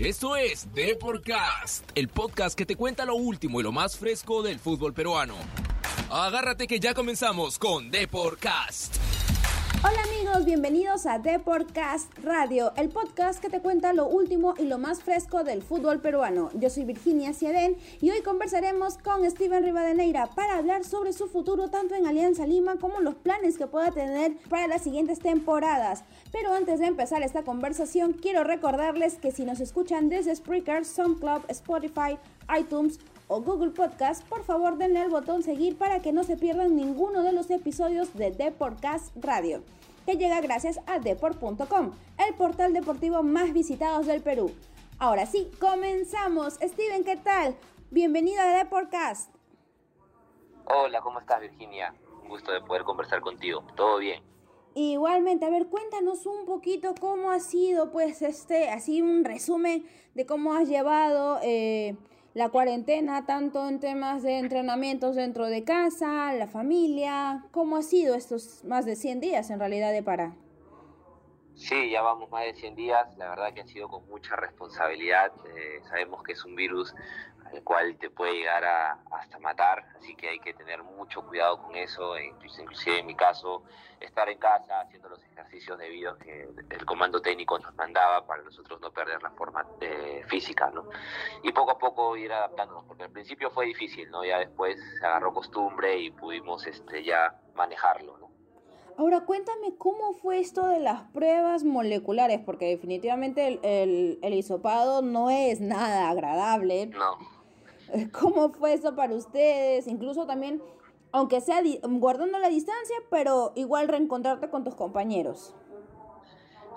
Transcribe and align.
Esto 0.00 0.34
es 0.34 0.72
Deporcast, 0.72 1.84
el 1.94 2.08
podcast 2.08 2.56
que 2.56 2.64
te 2.64 2.74
cuenta 2.74 3.04
lo 3.04 3.16
último 3.16 3.60
y 3.60 3.62
lo 3.62 3.70
más 3.70 3.98
fresco 3.98 4.40
del 4.40 4.58
fútbol 4.58 4.94
peruano. 4.94 5.34
Agárrate 6.08 6.66
que 6.66 6.80
ya 6.80 6.94
comenzamos 6.94 7.58
con 7.58 7.90
Deporcast. 7.90 8.96
Hola 9.82 10.02
amigos, 10.02 10.44
bienvenidos 10.44 11.06
a 11.06 11.18
Deporcast 11.18 12.12
Radio, 12.18 12.70
el 12.76 12.90
podcast 12.90 13.40
que 13.40 13.48
te 13.48 13.62
cuenta 13.62 13.94
lo 13.94 14.06
último 14.06 14.52
y 14.58 14.64
lo 14.64 14.76
más 14.76 15.02
fresco 15.02 15.42
del 15.42 15.62
fútbol 15.62 16.00
peruano. 16.00 16.50
Yo 16.52 16.68
soy 16.68 16.84
Virginia 16.84 17.32
Ciadén 17.32 17.78
y 18.02 18.10
hoy 18.10 18.20
conversaremos 18.20 18.98
con 18.98 19.28
Steven 19.30 19.64
Rivadeneira 19.64 20.26
para 20.26 20.58
hablar 20.58 20.84
sobre 20.84 21.14
su 21.14 21.28
futuro 21.28 21.70
tanto 21.70 21.94
en 21.94 22.06
Alianza 22.06 22.46
Lima 22.46 22.76
como 22.76 23.00
los 23.00 23.14
planes 23.14 23.56
que 23.56 23.66
pueda 23.66 23.90
tener 23.90 24.36
para 24.50 24.66
las 24.66 24.82
siguientes 24.82 25.18
temporadas. 25.18 26.04
Pero 26.30 26.52
antes 26.52 26.78
de 26.78 26.84
empezar 26.84 27.22
esta 27.22 27.42
conversación, 27.42 28.12
quiero 28.12 28.44
recordarles 28.44 29.14
que 29.14 29.32
si 29.32 29.46
nos 29.46 29.60
escuchan 29.60 30.10
desde 30.10 30.36
Spreaker, 30.36 30.84
SoundCloud, 30.84 31.44
Spotify, 31.48 32.18
iTunes 32.58 32.98
o 33.30 33.40
Google 33.40 33.70
Podcast, 33.70 34.28
por 34.28 34.42
favor 34.42 34.76
denle 34.76 34.98
al 34.98 35.08
botón 35.08 35.44
seguir 35.44 35.78
para 35.78 36.00
que 36.00 36.12
no 36.12 36.24
se 36.24 36.36
pierdan 36.36 36.74
ninguno 36.74 37.22
de 37.22 37.32
los 37.32 37.48
episodios 37.50 38.12
de 38.14 38.32
Deportcast 38.32 39.16
Radio, 39.22 39.62
que 40.04 40.16
llega 40.16 40.40
gracias 40.40 40.80
a 40.88 40.98
deport.com, 40.98 41.92
el 42.26 42.34
portal 42.34 42.72
deportivo 42.72 43.22
más 43.22 43.52
visitado 43.52 44.02
del 44.02 44.20
Perú. 44.20 44.50
Ahora 44.98 45.26
sí, 45.26 45.48
comenzamos. 45.60 46.54
Steven, 46.54 47.04
¿qué 47.04 47.16
tal? 47.16 47.54
Bienvenido 47.92 48.42
a 48.42 48.46
Deportcast. 48.46 49.32
Hola, 50.64 51.00
¿cómo 51.00 51.20
estás 51.20 51.40
Virginia? 51.40 51.94
Un 52.24 52.30
gusto 52.30 52.50
de 52.50 52.60
poder 52.62 52.82
conversar 52.82 53.20
contigo. 53.20 53.62
¿Todo 53.76 53.98
bien? 53.98 54.24
Igualmente, 54.74 55.46
a 55.46 55.50
ver, 55.50 55.68
cuéntanos 55.68 56.26
un 56.26 56.46
poquito 56.46 56.94
cómo 57.00 57.30
ha 57.30 57.38
sido, 57.38 57.92
pues, 57.92 58.22
este, 58.22 58.70
así 58.70 59.02
un 59.02 59.24
resumen 59.24 59.86
de 60.14 60.26
cómo 60.26 60.52
has 60.52 60.68
llevado 60.68 61.38
eh, 61.44 61.96
la 62.34 62.48
cuarentena, 62.48 63.26
tanto 63.26 63.68
en 63.68 63.80
temas 63.80 64.22
de 64.22 64.38
entrenamientos 64.38 65.16
dentro 65.16 65.46
de 65.46 65.64
casa, 65.64 66.32
la 66.32 66.46
familia, 66.46 67.44
¿cómo 67.50 67.76
ha 67.76 67.82
sido 67.82 68.14
estos 68.14 68.64
más 68.64 68.86
de 68.86 68.96
100 68.96 69.20
días 69.20 69.50
en 69.50 69.58
realidad 69.58 69.92
de 69.92 70.02
para? 70.02 70.32
Sí, 71.54 71.90
ya 71.90 72.02
vamos 72.02 72.30
más 72.30 72.44
de 72.44 72.54
100 72.54 72.74
días, 72.76 73.16
la 73.18 73.28
verdad 73.28 73.52
que 73.52 73.62
ha 73.62 73.66
sido 73.66 73.88
con 73.88 74.06
mucha 74.08 74.36
responsabilidad, 74.36 75.32
eh, 75.56 75.80
sabemos 75.88 76.22
que 76.22 76.32
es 76.32 76.44
un 76.44 76.54
virus 76.54 76.94
al 77.52 77.62
cual 77.62 77.96
te 77.98 78.10
puede 78.10 78.34
llegar 78.34 78.64
a, 78.64 78.98
hasta 79.12 79.38
matar, 79.38 79.84
así 79.98 80.14
que 80.14 80.28
hay 80.28 80.38
que 80.38 80.54
tener 80.54 80.82
mucho 80.82 81.22
cuidado 81.26 81.62
con 81.62 81.76
eso, 81.76 82.16
e 82.16 82.26
inclusive 82.26 82.98
en 82.98 83.06
mi 83.06 83.14
caso, 83.14 83.62
estar 84.00 84.28
en 84.28 84.38
casa 84.38 84.80
haciendo 84.80 85.08
los 85.08 85.22
ejercicios 85.24 85.78
debidos 85.78 86.18
que 86.18 86.48
el 86.70 86.86
comando 86.86 87.20
técnico 87.20 87.58
nos 87.58 87.74
mandaba 87.74 88.26
para 88.26 88.42
nosotros 88.42 88.80
no 88.80 88.90
perder 88.90 89.22
la 89.22 89.30
forma 89.30 89.66
eh, 89.80 90.24
física, 90.28 90.70
¿no? 90.70 90.88
Y 91.42 91.52
poco 91.52 91.72
a 91.72 91.78
poco 91.78 92.16
ir 92.16 92.32
adaptándonos, 92.32 92.84
porque 92.84 93.04
al 93.04 93.10
principio 93.10 93.50
fue 93.50 93.66
difícil, 93.66 94.10
¿no? 94.10 94.24
Ya 94.24 94.38
después 94.38 94.78
se 94.98 95.06
agarró 95.06 95.32
costumbre 95.32 95.98
y 95.98 96.10
pudimos 96.10 96.66
este, 96.66 97.04
ya 97.04 97.40
manejarlo, 97.54 98.16
¿no? 98.18 98.30
Ahora 98.96 99.20
cuéntame 99.22 99.76
cómo 99.78 100.12
fue 100.12 100.40
esto 100.40 100.66
de 100.66 100.78
las 100.78 101.02
pruebas 101.12 101.64
moleculares, 101.64 102.40
porque 102.44 102.66
definitivamente 102.66 103.48
el, 103.48 103.60
el, 103.62 104.18
el 104.20 104.34
hisopado 104.34 105.00
no 105.00 105.30
es 105.30 105.60
nada 105.60 106.10
agradable. 106.10 106.86
No. 106.86 107.39
¿Cómo 108.18 108.52
fue 108.52 108.74
eso 108.74 108.94
para 108.94 109.14
ustedes? 109.14 109.86
Incluso 109.86 110.26
también, 110.26 110.62
aunque 111.12 111.40
sea 111.40 111.62
guardando 111.82 112.38
la 112.38 112.48
distancia, 112.48 112.96
pero 113.10 113.52
igual 113.56 113.88
reencontrarte 113.88 114.50
con 114.50 114.64
tus 114.64 114.74
compañeros. 114.74 115.54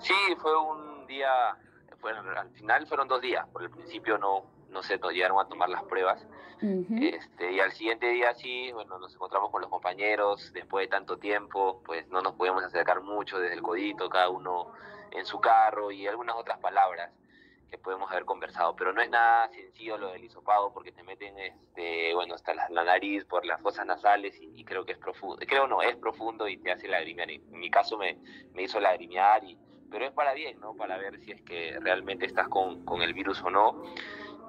Sí, 0.00 0.14
fue 0.38 0.56
un 0.56 1.06
día, 1.06 1.56
bueno, 2.00 2.20
al 2.36 2.50
final 2.50 2.86
fueron 2.86 3.08
dos 3.08 3.20
días, 3.20 3.46
por 3.48 3.62
el 3.62 3.70
principio 3.70 4.18
no, 4.18 4.44
no 4.70 4.82
se 4.82 4.98
nos 4.98 5.12
llegaron 5.12 5.38
a 5.40 5.48
tomar 5.48 5.68
las 5.68 5.84
pruebas. 5.84 6.26
este, 6.62 7.52
y 7.52 7.60
al 7.60 7.72
siguiente 7.72 8.08
día 8.08 8.32
sí, 8.34 8.72
bueno, 8.72 8.98
nos 8.98 9.14
encontramos 9.14 9.50
con 9.50 9.60
los 9.60 9.70
compañeros, 9.70 10.50
después 10.54 10.86
de 10.86 10.88
tanto 10.88 11.18
tiempo, 11.18 11.82
pues 11.84 12.08
no 12.08 12.22
nos 12.22 12.34
podíamos 12.34 12.64
acercar 12.64 13.02
mucho 13.02 13.38
desde 13.38 13.54
el 13.54 13.62
codito, 13.62 14.08
cada 14.08 14.30
uno 14.30 14.72
en 15.10 15.26
su 15.26 15.40
carro 15.40 15.90
y 15.90 16.06
algunas 16.06 16.36
otras 16.36 16.58
palabras 16.58 17.10
que 17.70 17.78
podemos 17.78 18.10
haber 18.10 18.24
conversado, 18.24 18.74
pero 18.76 18.92
no 18.92 19.00
es 19.00 19.10
nada 19.10 19.48
sencillo 19.50 19.98
lo 19.98 20.12
del 20.12 20.24
hisopado 20.24 20.72
porque 20.72 20.92
te 20.92 21.02
meten, 21.02 21.38
este, 21.38 22.14
bueno, 22.14 22.34
hasta 22.34 22.54
la, 22.54 22.68
la 22.70 22.84
nariz 22.84 23.24
por 23.24 23.44
las 23.44 23.60
fosas 23.60 23.86
nasales 23.86 24.40
y, 24.40 24.52
y, 24.54 24.64
creo 24.64 24.84
que 24.84 24.92
es 24.92 24.98
profundo, 24.98 25.44
creo 25.46 25.66
no, 25.66 25.82
es 25.82 25.96
profundo 25.96 26.48
y 26.48 26.56
te 26.56 26.72
hace 26.72 26.88
lagrimear, 26.88 27.30
en 27.30 27.42
mi 27.50 27.70
caso 27.70 27.96
me, 27.98 28.18
me 28.52 28.62
hizo 28.62 28.80
lagrimear, 28.80 29.44
y, 29.44 29.58
pero 29.90 30.06
es 30.06 30.12
para 30.12 30.34
bien, 30.34 30.58
¿no? 30.60 30.74
Para 30.74 30.96
ver 30.98 31.18
si 31.20 31.32
es 31.32 31.42
que 31.42 31.78
realmente 31.80 32.26
estás 32.26 32.48
con, 32.48 32.84
con 32.84 33.02
el 33.02 33.14
virus 33.14 33.42
o 33.42 33.50
no 33.50 33.82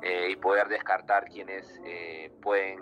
eh, 0.01 0.29
y 0.31 0.35
poder 0.35 0.67
descartar 0.67 1.25
quienes 1.25 1.81
eh, 1.85 2.31
pueden 2.41 2.79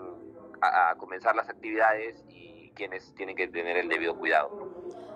a, 0.60 0.90
a 0.90 0.94
comenzar 0.96 1.36
las 1.36 1.48
actividades 1.48 2.24
y 2.28 2.70
quienes 2.74 3.14
tienen 3.14 3.36
que 3.36 3.48
tener 3.48 3.76
el 3.76 3.88
debido 3.88 4.16
cuidado. 4.16 4.72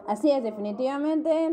Así 0.06 0.30
es, 0.30 0.42
definitivamente 0.42 1.50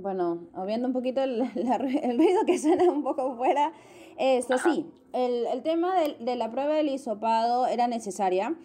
bueno, 0.00 0.48
viendo 0.66 0.86
un 0.88 0.92
poquito 0.92 1.22
el, 1.22 1.38
la, 1.54 1.76
el, 1.76 2.16
ruido 2.16 2.44
que 2.46 2.58
suena 2.58 2.90
un 2.90 3.02
poco 3.02 3.36
fuera, 3.36 3.72
esto 4.18 4.58
sí, 4.58 4.86
el, 5.12 5.46
el 5.46 5.62
tema 5.62 6.00
de, 6.00 6.16
de, 6.20 6.36
la 6.36 6.50
prueba 6.50 6.74
del 6.74 6.88
hisopado 6.88 7.66
era 7.66 7.86
necesaria, 7.86 8.56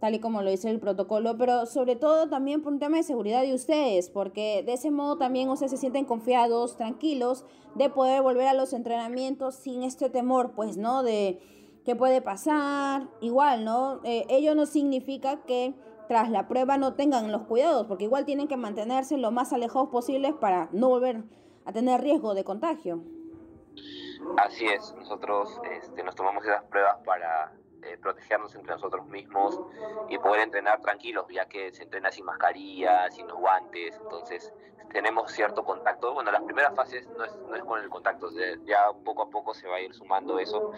tal 0.00 0.14
y 0.14 0.18
como 0.18 0.42
lo 0.42 0.50
dice 0.50 0.68
el 0.68 0.80
protocolo, 0.80 1.36
pero 1.38 1.66
sobre 1.66 1.96
todo 1.96 2.28
también 2.28 2.62
por 2.62 2.72
un 2.72 2.78
tema 2.78 2.96
de 2.96 3.02
seguridad 3.02 3.42
de 3.42 3.54
ustedes, 3.54 4.10
porque 4.10 4.62
de 4.64 4.72
ese 4.72 4.90
modo 4.90 5.16
también 5.16 5.48
ustedes 5.48 5.70
se 5.70 5.76
sienten 5.76 6.06
confiados, 6.06 6.76
tranquilos, 6.76 7.44
de 7.74 7.88
poder 7.88 8.22
volver 8.22 8.48
a 8.48 8.54
los 8.54 8.72
entrenamientos 8.72 9.54
sin 9.54 9.82
este 9.82 10.10
temor, 10.10 10.52
pues, 10.56 10.76
¿no? 10.76 11.02
De 11.02 11.40
qué 11.84 11.96
puede 11.96 12.20
pasar, 12.20 13.08
igual, 13.20 13.64
¿no? 13.64 14.00
Eh, 14.04 14.26
ello 14.28 14.54
no 14.54 14.66
significa 14.66 15.42
que 15.44 15.74
tras 16.08 16.30
la 16.30 16.48
prueba 16.48 16.76
no 16.76 16.94
tengan 16.94 17.30
los 17.32 17.42
cuidados, 17.42 17.86
porque 17.86 18.04
igual 18.04 18.24
tienen 18.24 18.48
que 18.48 18.56
mantenerse 18.56 19.16
lo 19.16 19.30
más 19.30 19.52
alejados 19.52 19.88
posibles 19.88 20.34
para 20.34 20.68
no 20.72 20.88
volver 20.88 21.22
a 21.64 21.72
tener 21.72 22.00
riesgo 22.00 22.34
de 22.34 22.44
contagio. 22.44 23.02
Así 24.36 24.66
es, 24.66 24.94
nosotros 24.96 25.60
este, 25.70 26.02
nos 26.02 26.14
tomamos 26.14 26.44
esas 26.44 26.62
pruebas 26.64 26.96
para 27.04 27.52
eh, 27.82 27.98
protegernos 27.98 28.54
entre 28.54 28.74
nosotros 28.74 29.06
mismos 29.06 29.60
y 30.08 30.18
poder 30.18 30.42
entrenar 30.42 30.80
tranquilos, 30.80 31.26
ya 31.30 31.46
que 31.46 31.72
se 31.72 31.84
entrena 31.84 32.10
sin 32.10 32.24
mascarilla, 32.24 33.10
sin 33.10 33.26
los 33.28 33.38
guantes, 33.38 33.96
entonces 34.02 34.52
tenemos 34.92 35.32
cierto 35.32 35.64
contacto. 35.64 36.12
Bueno, 36.12 36.30
las 36.30 36.42
primeras 36.42 36.74
fases 36.74 37.08
no 37.16 37.24
es, 37.24 37.34
no 37.48 37.56
es 37.56 37.64
con 37.64 37.80
el 37.80 37.88
contacto, 37.88 38.28
ya 38.64 38.92
poco 39.04 39.22
a 39.22 39.30
poco 39.30 39.54
se 39.54 39.66
va 39.66 39.76
a 39.76 39.80
ir 39.80 39.94
sumando 39.94 40.38
eso 40.38 40.72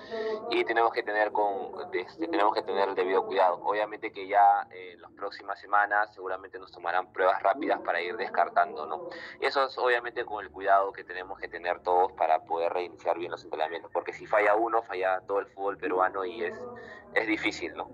y 0.50 0.64
tenemos 0.64 0.93
que 0.93 1.03
tener 1.03 1.32
con 1.32 1.72
este, 1.93 2.28
tenemos 2.28 2.54
que 2.54 2.62
tener 2.62 2.88
el 2.88 2.94
debido 2.94 3.26
cuidado. 3.26 3.60
Obviamente 3.64 4.12
que 4.12 4.26
ya 4.26 4.66
eh, 4.70 4.93
en 4.93 5.03
las 5.03 5.10
próximas 5.12 5.60
semanas 5.60 6.14
seguramente 6.14 6.59
nos 6.59 6.70
tomarán 6.70 7.12
pruebas 7.12 7.43
rápidas 7.43 7.81
para 7.81 8.00
ir 8.00 8.16
descartando, 8.16 8.87
¿no? 8.87 9.09
Eso 9.41 9.64
es 9.64 9.76
obviamente 9.78 10.25
con 10.25 10.44
el 10.44 10.50
cuidado 10.50 10.93
que 10.93 11.04
tenemos 11.04 11.38
que 11.38 11.48
tener 11.48 11.81
todos 11.81 12.12
para 12.12 12.44
poder 12.44 12.72
reiniciar 12.72 13.19
bien 13.19 13.32
los 13.32 13.43
entrenamientos, 13.44 13.91
porque 13.93 14.12
si 14.12 14.26
falla 14.26 14.54
uno, 14.54 14.82
falla 14.82 15.20
todo 15.26 15.41
el 15.41 15.47
fútbol 15.47 15.76
peruano 15.76 16.25
y 16.25 16.44
es, 16.44 16.54
es 17.15 17.27
difícil, 17.27 17.72
¿no? 17.75 17.88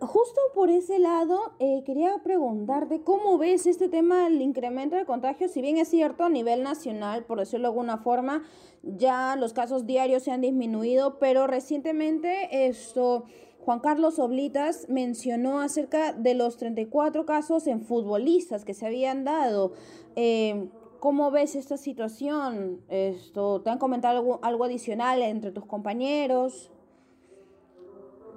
Justo 0.00 0.40
por 0.54 0.70
ese 0.70 1.00
lado, 1.00 1.54
eh, 1.58 1.82
quería 1.84 2.16
preguntarte 2.22 3.02
cómo 3.02 3.36
ves 3.36 3.66
este 3.66 3.88
tema 3.88 4.24
del 4.24 4.40
incremento 4.40 4.94
de 4.94 5.04
contagios, 5.04 5.50
si 5.50 5.60
bien 5.60 5.76
es 5.76 5.88
cierto 5.88 6.22
a 6.22 6.28
nivel 6.28 6.62
nacional, 6.62 7.24
por 7.24 7.40
decirlo 7.40 7.66
de 7.68 7.72
alguna 7.72 7.98
forma, 7.98 8.44
ya 8.84 9.34
los 9.34 9.52
casos 9.52 9.86
diarios 9.86 10.22
se 10.22 10.30
han 10.30 10.40
disminuido, 10.40 11.18
pero 11.18 11.48
recientemente 11.48 12.68
esto, 12.68 13.24
Juan 13.64 13.80
Carlos 13.80 14.20
Oblitas 14.20 14.86
mencionó 14.88 15.60
acerca 15.60 16.12
de 16.12 16.34
los 16.34 16.58
34 16.58 17.26
casos 17.26 17.66
en 17.66 17.80
futbolistas 17.80 18.64
que 18.64 18.74
se 18.74 18.86
habían 18.86 19.24
dado. 19.24 19.72
Eh, 20.14 20.68
¿Cómo 21.00 21.32
ves 21.32 21.56
esta 21.56 21.76
situación? 21.76 22.82
Esto, 22.88 23.62
¿Te 23.62 23.70
han 23.70 23.78
comentado 23.78 24.18
algo, 24.18 24.38
algo 24.42 24.64
adicional 24.64 25.22
entre 25.22 25.50
tus 25.50 25.64
compañeros? 25.64 26.70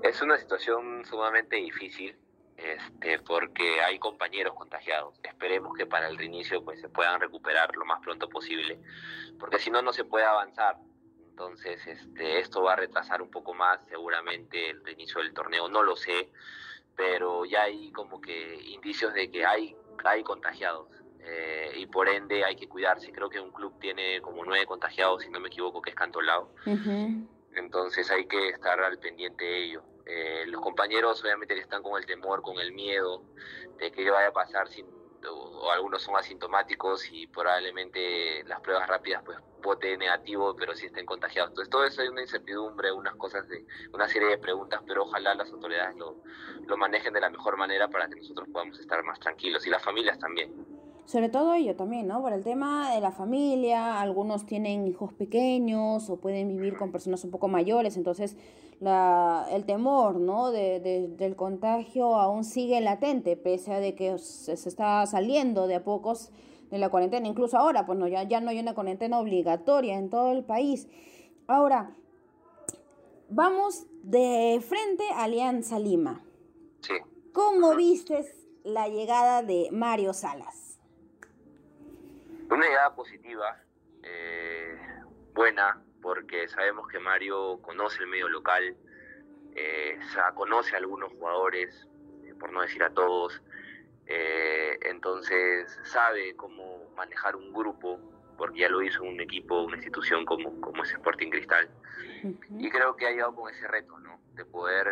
Es 0.03 0.21
una 0.21 0.37
situación 0.37 1.05
sumamente 1.05 1.57
difícil 1.57 2.17
este, 2.57 3.19
porque 3.19 3.81
hay 3.81 3.97
compañeros 3.97 4.53
contagiados. 4.55 5.19
Esperemos 5.23 5.75
que 5.75 5.85
para 5.85 6.07
el 6.07 6.17
reinicio 6.17 6.63
pues, 6.63 6.79
se 6.79 6.89
puedan 6.89 7.19
recuperar 7.19 7.75
lo 7.75 7.85
más 7.85 7.99
pronto 8.01 8.29
posible, 8.29 8.79
porque 9.39 9.59
si 9.59 9.71
no, 9.71 9.81
no 9.81 9.93
se 9.93 10.03
puede 10.03 10.25
avanzar. 10.25 10.77
Entonces, 11.29 11.85
este, 11.87 12.39
esto 12.39 12.61
va 12.61 12.73
a 12.73 12.75
retrasar 12.75 13.21
un 13.21 13.31
poco 13.31 13.53
más 13.53 13.79
seguramente 13.87 14.69
el 14.69 14.83
reinicio 14.83 15.21
del 15.21 15.33
torneo, 15.33 15.69
no 15.69 15.81
lo 15.81 15.95
sé, 15.95 16.29
pero 16.95 17.45
ya 17.45 17.63
hay 17.63 17.91
como 17.93 18.21
que 18.21 18.61
indicios 18.63 19.13
de 19.13 19.31
que 19.31 19.45
hay, 19.45 19.75
hay 20.03 20.23
contagiados. 20.23 20.87
Eh, 21.23 21.73
y 21.77 21.85
por 21.85 22.09
ende 22.09 22.43
hay 22.43 22.55
que 22.55 22.67
cuidarse. 22.67 23.11
Creo 23.11 23.29
que 23.29 23.39
un 23.39 23.51
club 23.51 23.79
tiene 23.79 24.21
como 24.21 24.43
nueve 24.43 24.65
contagiados, 24.65 25.23
si 25.23 25.29
no 25.29 25.39
me 25.39 25.47
equivoco, 25.47 25.81
que 25.81 25.91
es 25.91 25.95
Cantolao. 25.95 26.51
Uh 26.65 26.69
-huh. 26.71 27.27
Entonces 27.53 28.09
hay 28.11 28.27
que 28.27 28.49
estar 28.49 28.79
al 28.79 28.97
pendiente 28.99 29.43
de 29.43 29.63
ello. 29.65 29.83
Eh, 30.05 30.45
los 30.47 30.61
compañeros 30.61 31.21
obviamente 31.23 31.57
están 31.57 31.83
con 31.83 31.99
el 31.99 32.05
temor, 32.05 32.41
con 32.41 32.59
el 32.59 32.71
miedo 32.73 33.23
de 33.77 33.91
qué 33.91 34.09
vaya 34.09 34.27
a 34.27 34.33
pasar 34.33 34.67
si, 34.67 34.83
o, 35.29 35.71
algunos 35.71 36.01
son 36.01 36.15
asintomáticos 36.15 37.11
y 37.11 37.27
probablemente 37.27 38.43
las 38.45 38.59
pruebas 38.61 38.87
rápidas 38.87 39.23
pues 39.23 39.37
vote 39.61 39.95
negativo, 39.97 40.55
pero 40.55 40.75
si 40.75 40.87
estén 40.87 41.05
contagiados. 41.05 41.51
Entonces 41.51 41.69
todo 41.69 41.85
eso 41.85 42.01
hay 42.01 42.07
una 42.07 42.21
incertidumbre, 42.21 42.91
unas 42.91 43.15
cosas 43.15 43.47
de, 43.47 43.65
una 43.93 44.07
serie 44.07 44.29
de 44.29 44.37
preguntas, 44.37 44.81
pero 44.87 45.03
ojalá 45.03 45.35
las 45.35 45.51
autoridades 45.51 45.95
lo, 45.95 46.17
lo 46.65 46.77
manejen 46.77 47.13
de 47.13 47.21
la 47.21 47.29
mejor 47.29 47.57
manera 47.57 47.87
para 47.87 48.07
que 48.07 48.15
nosotros 48.15 48.47
podamos 48.51 48.79
estar 48.79 49.03
más 49.03 49.19
tranquilos 49.19 49.65
y 49.67 49.69
las 49.69 49.83
familias 49.83 50.17
también. 50.17 50.80
Sobre 51.11 51.27
todo 51.27 51.53
ello 51.53 51.75
también, 51.75 52.07
¿no? 52.07 52.21
Por 52.21 52.31
el 52.31 52.41
tema 52.41 52.95
de 52.95 53.01
la 53.01 53.11
familia, 53.11 53.99
algunos 53.99 54.45
tienen 54.45 54.87
hijos 54.87 55.11
pequeños 55.11 56.09
o 56.09 56.21
pueden 56.21 56.47
vivir 56.47 56.77
con 56.77 56.93
personas 56.93 57.21
un 57.25 57.31
poco 57.31 57.49
mayores, 57.49 57.97
entonces 57.97 58.37
la, 58.79 59.45
el 59.51 59.65
temor, 59.65 60.21
¿no? 60.21 60.51
De, 60.51 60.79
del 60.79 61.35
contagio 61.35 62.15
aún 62.15 62.45
sigue 62.45 62.79
latente, 62.79 63.35
pese 63.35 63.73
a 63.73 63.81
de 63.81 63.93
que 63.93 64.17
se, 64.19 64.53
está 64.53 65.05
saliendo 65.05 65.67
de 65.67 65.75
a 65.75 65.83
pocos 65.83 66.31
de 66.69 66.77
la 66.77 66.87
cuarentena, 66.87 67.27
incluso 67.27 67.57
ahora, 67.57 67.85
pues 67.85 67.99
no, 67.99 68.07
ya, 68.07 68.23
ya 68.23 68.39
no 68.39 68.49
hay 68.49 68.59
una 68.59 68.73
cuarentena 68.73 69.19
obligatoria 69.19 69.97
en 69.97 70.09
todo 70.09 70.31
el 70.31 70.45
país. 70.45 70.87
Ahora, 71.45 71.93
vamos 73.27 73.85
de 74.01 74.63
frente 74.65 75.03
a 75.13 75.23
Alianza 75.23 75.77
Lima. 75.77 76.23
Sí. 76.79 76.93
¿Cómo 77.33 77.75
vistes 77.75 78.47
la 78.63 78.87
llegada 78.87 79.43
de 79.43 79.67
Mario 79.73 80.13
Salas? 80.13 80.70
Una 82.51 82.65
llegada 82.65 82.93
positiva, 82.93 83.57
eh, 84.03 84.77
buena, 85.33 85.81
porque 86.01 86.49
sabemos 86.49 86.85
que 86.89 86.99
Mario 86.99 87.61
conoce 87.61 88.03
el 88.03 88.07
medio 88.07 88.27
local, 88.27 88.75
eh, 89.55 89.97
conoce 90.35 90.75
a 90.75 90.79
algunos 90.79 91.13
jugadores, 91.13 91.87
eh, 92.25 92.33
por 92.37 92.51
no 92.51 92.61
decir 92.61 92.83
a 92.83 92.89
todos, 92.89 93.41
entonces 94.05 95.79
sabe 95.83 96.35
cómo 96.35 96.91
manejar 96.97 97.37
un 97.37 97.53
grupo, 97.53 98.01
porque 98.37 98.59
ya 98.59 98.69
lo 98.69 98.81
hizo 98.81 99.01
un 99.01 99.21
equipo, 99.21 99.61
una 99.61 99.77
institución 99.77 100.25
como, 100.25 100.59
como 100.59 100.83
es 100.83 100.91
Sporting 100.91 101.29
Cristal. 101.29 101.69
Y 102.49 102.69
creo 102.69 102.97
que 102.97 103.07
ha 103.07 103.11
llegado 103.11 103.33
con 103.33 103.49
ese 103.49 103.65
reto, 103.69 103.97
¿no? 103.99 104.19
De 104.33 104.43
poder 104.43 104.89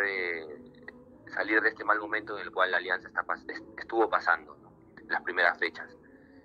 salir 1.26 1.60
de 1.60 1.68
este 1.68 1.84
mal 1.84 1.98
momento 1.98 2.38
en 2.38 2.44
el 2.44 2.50
cual 2.50 2.70
la 2.70 2.78
Alianza 2.78 3.08
está, 3.08 3.22
estuvo 3.76 4.08
pasando, 4.08 4.56
las 5.08 5.20
primeras 5.20 5.58
fechas 5.58 5.94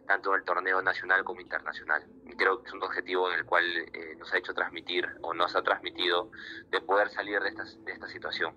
tanto 0.05 0.33
en 0.33 0.39
el 0.39 0.45
torneo 0.45 0.81
nacional 0.81 1.23
como 1.23 1.41
internacional. 1.41 2.05
Creo 2.37 2.61
que 2.61 2.67
es 2.67 2.73
un 2.73 2.83
objetivo 2.83 3.31
en 3.31 3.39
el 3.39 3.45
cual 3.45 3.65
eh, 3.65 4.15
nos 4.17 4.33
ha 4.33 4.37
hecho 4.37 4.53
transmitir 4.53 5.07
o 5.21 5.33
nos 5.33 5.55
ha 5.55 5.61
transmitido 5.61 6.31
de 6.69 6.81
poder 6.81 7.09
salir 7.09 7.39
de 7.41 7.49
esta, 7.49 7.63
de 7.63 7.91
esta 7.91 8.07
situación. 8.07 8.55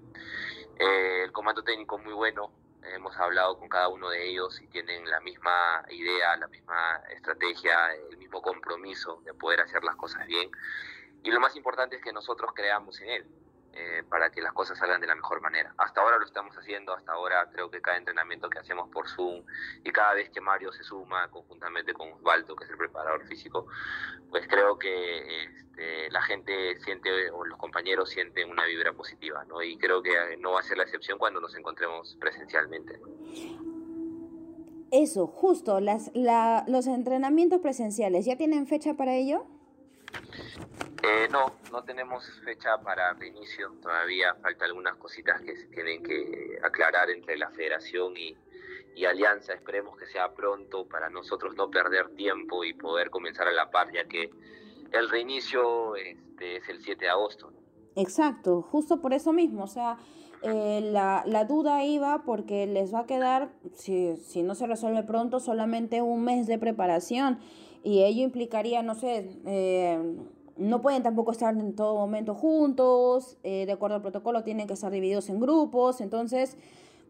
Eh, 0.79 1.23
el 1.25 1.33
comando 1.33 1.63
técnico 1.63 1.99
muy 1.99 2.13
bueno, 2.13 2.53
hemos 2.95 3.17
hablado 3.17 3.59
con 3.59 3.69
cada 3.69 3.89
uno 3.89 4.09
de 4.11 4.29
ellos 4.31 4.61
y 4.61 4.67
tienen 4.69 5.09
la 5.09 5.21
misma 5.21 5.85
idea, 5.91 6.37
la 6.37 6.49
misma 6.49 7.03
estrategia, 7.11 7.95
el 8.11 8.17
mismo 8.17 8.41
compromiso 8.43 9.21
de 9.25 9.35
poder 9.35 9.61
hacer 9.61 9.85
las 9.85 9.97
cosas 9.97 10.27
bien. 10.27 10.51
Y 11.23 11.31
lo 11.31 11.41
más 11.41 11.57
importante 11.57 11.97
es 11.97 12.03
que 12.03 12.13
nosotros 12.13 12.53
creamos 12.55 13.01
en 13.01 13.11
él. 13.11 13.27
Eh, 13.81 14.03
para 14.09 14.31
que 14.31 14.43
las 14.43 14.53
cosas 14.53 14.77
salgan 14.77 15.01
de 15.01 15.07
la 15.07 15.15
mejor 15.15 15.41
manera. 15.41 15.73
Hasta 15.79 16.01
ahora 16.01 16.19
lo 16.19 16.25
estamos 16.25 16.57
haciendo, 16.57 16.93
hasta 16.95 17.13
ahora 17.13 17.49
creo 17.53 17.71
que 17.71 17.81
cada 17.81 17.97
entrenamiento 17.97 18.51
que 18.51 18.59
hacemos 18.59 18.89
por 18.89 19.09
Zoom 19.09 19.45
y 19.85 19.93
cada 19.93 20.15
vez 20.15 20.31
que 20.31 20.41
Mario 20.41 20.73
se 20.73 20.83
suma 20.83 21.29
conjuntamente 21.31 21.95
con 21.95 22.13
Osvaldo, 22.13 22.57
que 22.57 22.65
es 22.65 22.71
el 22.71 22.77
preparador 22.77 23.25
físico, 23.29 23.69
pues 24.31 24.49
creo 24.49 24.81
que 24.81 25.45
este, 25.45 26.11
la 26.11 26.23
gente 26.23 26.81
siente 26.81 27.31
o 27.31 27.45
los 27.45 27.57
compañeros 27.57 28.11
sienten 28.11 28.51
una 28.51 28.65
vibra 28.65 28.95
positiva, 28.95 29.45
¿no? 29.45 29.63
Y 29.63 29.79
creo 29.79 30.03
que 30.03 30.37
no 30.39 30.53
va 30.53 30.61
a 30.61 30.65
ser 30.65 30.77
la 30.77 30.83
excepción 30.83 31.17
cuando 31.17 31.41
nos 31.41 31.55
encontremos 31.55 32.17
presencialmente. 32.19 33.01
Eso, 34.91 35.29
justo, 35.29 35.79
las, 35.79 36.11
los 36.67 36.89
entrenamientos 36.89 37.61
presenciales, 37.61 38.25
¿ya 38.25 38.37
tienen 38.37 38.67
fecha 38.67 38.95
para 38.95 39.15
ello? 39.15 39.47
Eh, 41.03 41.29
no, 41.31 41.53
no 41.71 41.85
tenemos 41.85 42.25
fecha 42.45 42.77
para 42.79 43.13
reinicio, 43.13 43.71
todavía 43.81 44.35
falta 44.43 44.65
algunas 44.65 44.97
cositas 44.97 45.41
que 45.43 45.57
se 45.57 45.67
tienen 45.67 46.03
que 46.03 46.59
aclarar 46.63 47.09
entre 47.11 47.37
la 47.37 47.51
federación 47.51 48.15
y, 48.17 48.37
Alianza, 49.05 49.53
esperemos 49.53 49.97
que 49.97 50.07
sea 50.07 50.35
pronto 50.35 50.85
para 50.89 51.09
nosotros 51.09 51.55
no 51.55 51.71
perder 51.71 52.09
tiempo 52.17 52.65
y 52.65 52.75
poder 52.75 53.11
comenzar 53.11 53.47
a 53.47 53.53
la 53.53 53.71
par, 53.71 53.93
ya 53.93 54.05
que 54.09 54.29
el 54.91 55.09
reinicio 55.09 55.95
este, 55.95 56.57
es 56.57 56.69
el 56.69 56.83
7 56.83 57.05
de 57.05 57.11
agosto. 57.11 57.53
Exacto, 57.95 58.61
justo 58.61 59.01
por 59.01 59.13
eso 59.13 59.33
mismo, 59.33 59.63
o 59.63 59.69
sea, 59.69 59.99
eh, 60.43 60.81
la, 60.83 61.23
la, 61.27 61.45
duda 61.45 61.85
iba 61.85 62.25
porque 62.25 62.67
les 62.67 62.93
va 62.93 63.01
a 63.01 63.07
quedar, 63.07 63.51
si, 63.75 64.17
si 64.17 64.43
no 64.43 64.57
se 64.57 64.67
resuelve 64.67 65.05
pronto, 65.05 65.39
solamente 65.39 66.03
un 66.03 66.25
mes 66.25 66.49
de 66.49 66.59
preparación. 66.59 67.39
Y 67.85 68.03
ello 68.03 68.23
implicaría, 68.23 68.83
no 68.83 68.97
sé, 68.97 69.31
eh, 69.47 70.01
no 70.59 70.83
pueden 70.83 71.03
tampoco 71.03 71.33
estar 71.33 71.55
en 71.57 71.75
todo 71.75 71.95
momento 71.95 72.35
juntos, 72.35 73.39
eh, 73.45 73.65
de 73.65 73.73
acuerdo 73.73 73.97
al 73.97 74.03
protocolo 74.03 74.43
tienen 74.43 74.67
que 74.67 74.75
estar 74.75 74.91
divididos 74.91 75.29
en 75.29 75.41
grupos, 75.41 76.01
entonces 76.01 76.57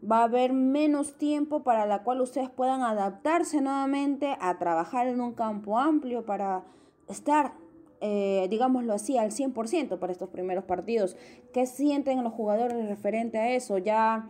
va 0.08 0.20
a 0.20 0.24
haber 0.24 0.52
menos 0.52 1.16
tiempo 1.16 1.62
para 1.62 1.86
la 1.86 2.02
cual 2.02 2.20
ustedes 2.20 2.50
puedan 2.50 2.82
adaptarse 2.82 3.60
nuevamente 3.60 4.36
a 4.40 4.58
trabajar 4.58 5.08
en 5.08 5.20
un 5.20 5.32
campo 5.32 5.78
amplio 5.78 6.24
para 6.24 6.64
estar, 7.08 7.54
eh, 8.00 8.46
digámoslo 8.50 8.92
así, 8.92 9.16
al 9.16 9.32
100% 9.32 9.98
para 9.98 10.12
estos 10.12 10.28
primeros 10.28 10.64
partidos. 10.64 11.16
¿Qué 11.52 11.66
sienten 11.66 12.22
los 12.22 12.32
jugadores 12.34 12.86
referente 12.86 13.38
a 13.38 13.50
eso? 13.50 13.78
¿Ya 13.78 14.28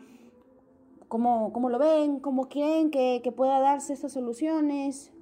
cómo, 1.08 1.52
cómo 1.52 1.68
lo 1.68 1.78
ven? 1.78 2.20
¿Cómo 2.20 2.48
creen 2.48 2.90
que, 2.90 3.20
que 3.22 3.32
pueda 3.32 3.60
darse 3.60 3.92
estas 3.92 4.12
soluciones? 4.12 5.12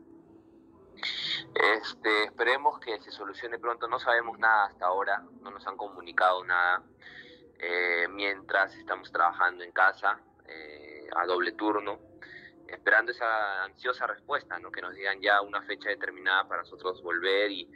Este, 1.54 2.24
esperemos 2.24 2.78
que 2.80 3.00
se 3.00 3.10
solucione 3.10 3.58
pronto. 3.58 3.88
No 3.88 3.98
sabemos 3.98 4.38
nada 4.38 4.66
hasta 4.66 4.86
ahora, 4.86 5.22
no 5.40 5.50
nos 5.50 5.66
han 5.66 5.76
comunicado 5.76 6.44
nada. 6.44 6.82
Eh, 7.58 8.06
mientras 8.10 8.74
estamos 8.76 9.10
trabajando 9.10 9.64
en 9.64 9.72
casa 9.72 10.20
eh, 10.46 11.08
a 11.16 11.24
doble 11.26 11.52
turno, 11.52 11.98
esperando 12.68 13.12
esa 13.12 13.64
ansiosa 13.64 14.06
respuesta, 14.06 14.58
¿no? 14.58 14.70
que 14.70 14.82
nos 14.82 14.94
digan 14.94 15.20
ya 15.20 15.40
una 15.40 15.62
fecha 15.62 15.88
determinada 15.88 16.46
para 16.46 16.62
nosotros 16.62 17.02
volver 17.02 17.50
y, 17.50 17.70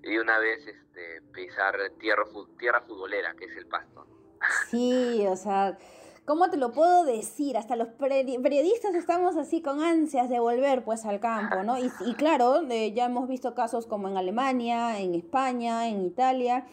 de 0.00 0.20
una 0.20 0.38
vez 0.38 0.66
este, 0.66 1.20
pisar 1.32 1.76
tierra, 1.98 2.24
tierra 2.58 2.80
futbolera, 2.82 3.34
que 3.34 3.46
es 3.46 3.56
el 3.56 3.66
pasto. 3.66 4.06
Sí, 4.70 5.26
o 5.26 5.36
sea, 5.36 5.76
¿cómo 6.26 6.50
te 6.50 6.56
lo 6.56 6.72
puedo 6.72 7.04
decir? 7.04 7.56
Hasta 7.56 7.76
los 7.76 7.88
periodistas 7.88 8.94
estamos 8.94 9.36
así 9.36 9.62
con 9.62 9.80
ansias 9.80 10.28
de 10.28 10.40
volver 10.40 10.84
pues 10.84 11.06
al 11.06 11.20
campo, 11.20 11.62
¿no? 11.62 11.76
Y, 11.78 11.88
claro, 12.14 12.62
eh, 12.68 12.92
ya 12.92 13.06
hemos 13.06 13.28
visto 13.28 13.54
casos 13.54 13.86
como 13.86 14.08
en 14.08 14.16
Alemania, 14.16 15.00
en 15.00 15.14
España, 15.14 15.88
en 15.88 16.04
Italia. 16.04 16.66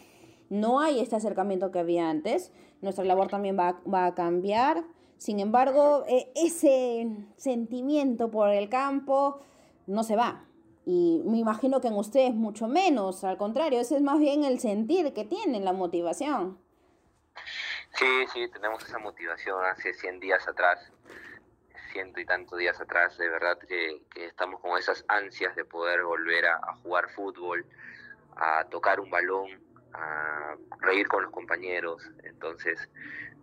No 0.50 0.80
hay 0.80 1.00
este 1.00 1.16
acercamiento 1.16 1.70
que 1.70 1.78
había 1.78 2.10
antes. 2.10 2.52
Nuestra 2.82 3.04
labor 3.04 3.28
también 3.28 3.58
va, 3.58 3.80
va 3.92 4.06
a 4.06 4.14
cambiar. 4.14 4.84
Sin 5.16 5.40
embargo, 5.40 6.04
eh, 6.08 6.30
ese 6.34 7.08
sentimiento 7.36 8.30
por 8.30 8.50
el 8.50 8.68
campo 8.68 9.38
no 9.86 10.02
se 10.02 10.16
va. 10.16 10.44
Y 10.84 11.22
me 11.24 11.38
imagino 11.38 11.80
que 11.80 11.88
en 11.88 11.94
ustedes 11.94 12.34
mucho 12.34 12.68
menos. 12.68 13.24
Al 13.24 13.38
contrario, 13.38 13.80
ese 13.80 13.96
es 13.96 14.02
más 14.02 14.18
bien 14.18 14.44
el 14.44 14.58
sentir 14.58 15.14
que 15.14 15.24
tienen, 15.24 15.64
la 15.64 15.72
motivación. 15.72 16.58
Sí, 17.96 18.26
sí, 18.32 18.48
tenemos 18.48 18.82
esa 18.82 18.98
motivación 18.98 19.64
hace 19.64 19.94
100 19.94 20.18
días 20.18 20.48
atrás, 20.48 20.92
ciento 21.92 22.18
y 22.18 22.26
tantos 22.26 22.58
días 22.58 22.80
atrás, 22.80 23.16
de 23.18 23.28
verdad 23.28 23.56
que, 23.56 24.02
estamos 24.16 24.60
con 24.60 24.76
esas 24.76 25.04
ansias 25.06 25.54
de 25.54 25.64
poder 25.64 26.02
volver 26.02 26.44
a, 26.46 26.74
jugar 26.82 27.08
fútbol, 27.10 27.64
a 28.34 28.64
tocar 28.64 28.98
un 28.98 29.10
balón, 29.10 29.60
a 29.92 30.56
reír 30.80 31.06
con 31.06 31.22
los 31.22 31.30
compañeros. 31.30 32.10
Entonces, 32.24 32.90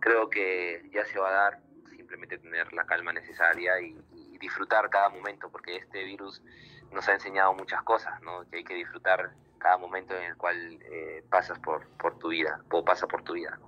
creo 0.00 0.28
que 0.28 0.86
ya 0.92 1.06
se 1.06 1.18
va 1.18 1.30
a 1.30 1.32
dar 1.32 1.60
simplemente 1.88 2.36
tener 2.36 2.74
la 2.74 2.84
calma 2.84 3.12
necesaria 3.14 3.80
y, 3.80 3.96
disfrutar 4.42 4.90
cada 4.90 5.08
momento, 5.08 5.48
porque 5.50 5.76
este 5.76 6.02
virus 6.02 6.42
nos 6.90 7.08
ha 7.08 7.12
enseñado 7.12 7.54
muchas 7.54 7.80
cosas, 7.84 8.20
¿no? 8.22 8.44
Que 8.50 8.56
hay 8.56 8.64
que 8.64 8.74
disfrutar 8.74 9.30
cada 9.58 9.78
momento 9.78 10.16
en 10.16 10.24
el 10.24 10.36
cual 10.36 10.80
eh, 10.82 11.24
pasas 11.30 11.60
por, 11.60 11.86
por 11.90 12.18
tu 12.18 12.30
vida, 12.30 12.60
o 12.72 12.84
pasa 12.84 13.06
por 13.06 13.22
tu 13.22 13.34
vida. 13.34 13.60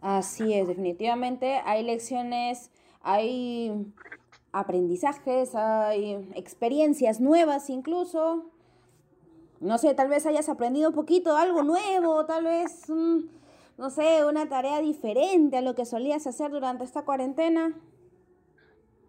Así 0.00 0.54
es, 0.54 0.68
definitivamente 0.68 1.60
hay 1.64 1.82
lecciones, 1.82 2.70
hay 3.02 3.92
aprendizajes, 4.52 5.54
hay 5.54 6.14
experiencias 6.34 7.20
nuevas 7.20 7.68
incluso. 7.70 8.50
No 9.60 9.76
sé, 9.78 9.94
tal 9.94 10.08
vez 10.08 10.24
hayas 10.26 10.48
aprendido 10.48 10.90
un 10.90 10.94
poquito 10.94 11.36
algo 11.36 11.62
nuevo, 11.64 12.24
tal 12.26 12.44
vez, 12.44 12.88
no 12.88 13.90
sé, 13.90 14.24
una 14.24 14.48
tarea 14.48 14.80
diferente 14.80 15.56
a 15.56 15.62
lo 15.62 15.74
que 15.74 15.84
solías 15.84 16.26
hacer 16.28 16.50
durante 16.52 16.84
esta 16.84 17.02
cuarentena. 17.02 17.74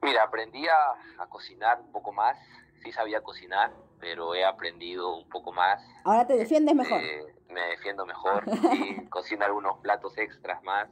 Mira, 0.01 0.24
aprendí 0.24 0.65
a, 0.67 1.27
cocinar 1.27 1.81
un 1.81 1.91
poco 1.91 2.12
más, 2.12 2.38
sí 2.84 2.91
sabía 2.91 3.22
cocinar, 3.22 3.72
pero 4.00 4.36
he 4.36 4.46
aprendido 4.46 5.15
un 5.15 5.27
poco 5.29 5.51
más. 5.51 5.82
Ahora 6.03 6.25
te 6.25 6.36
defiendes 6.36 6.75
mejor. 6.75 7.01
Eh, 7.01 7.25
me 7.50 7.62
defiendo 7.68 8.06
mejor, 8.06 8.44
y 8.74 9.06
cocino 9.08 9.46
algunos 9.46 9.77
platos 9.79 10.18
extras 10.18 10.63
más. 10.63 10.89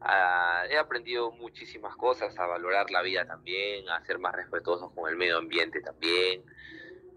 Ah, 0.00 0.64
he 0.68 0.76
aprendido 0.76 1.32
muchísimas 1.32 1.96
cosas, 1.96 2.38
a 2.38 2.46
valorar 2.46 2.90
la 2.90 3.02
vida 3.02 3.26
también, 3.26 3.88
a 3.88 4.04
ser 4.04 4.18
más 4.18 4.34
respetuosos 4.34 4.92
con 4.92 5.08
el 5.08 5.16
medio 5.16 5.38
ambiente 5.38 5.80
también. 5.80 6.44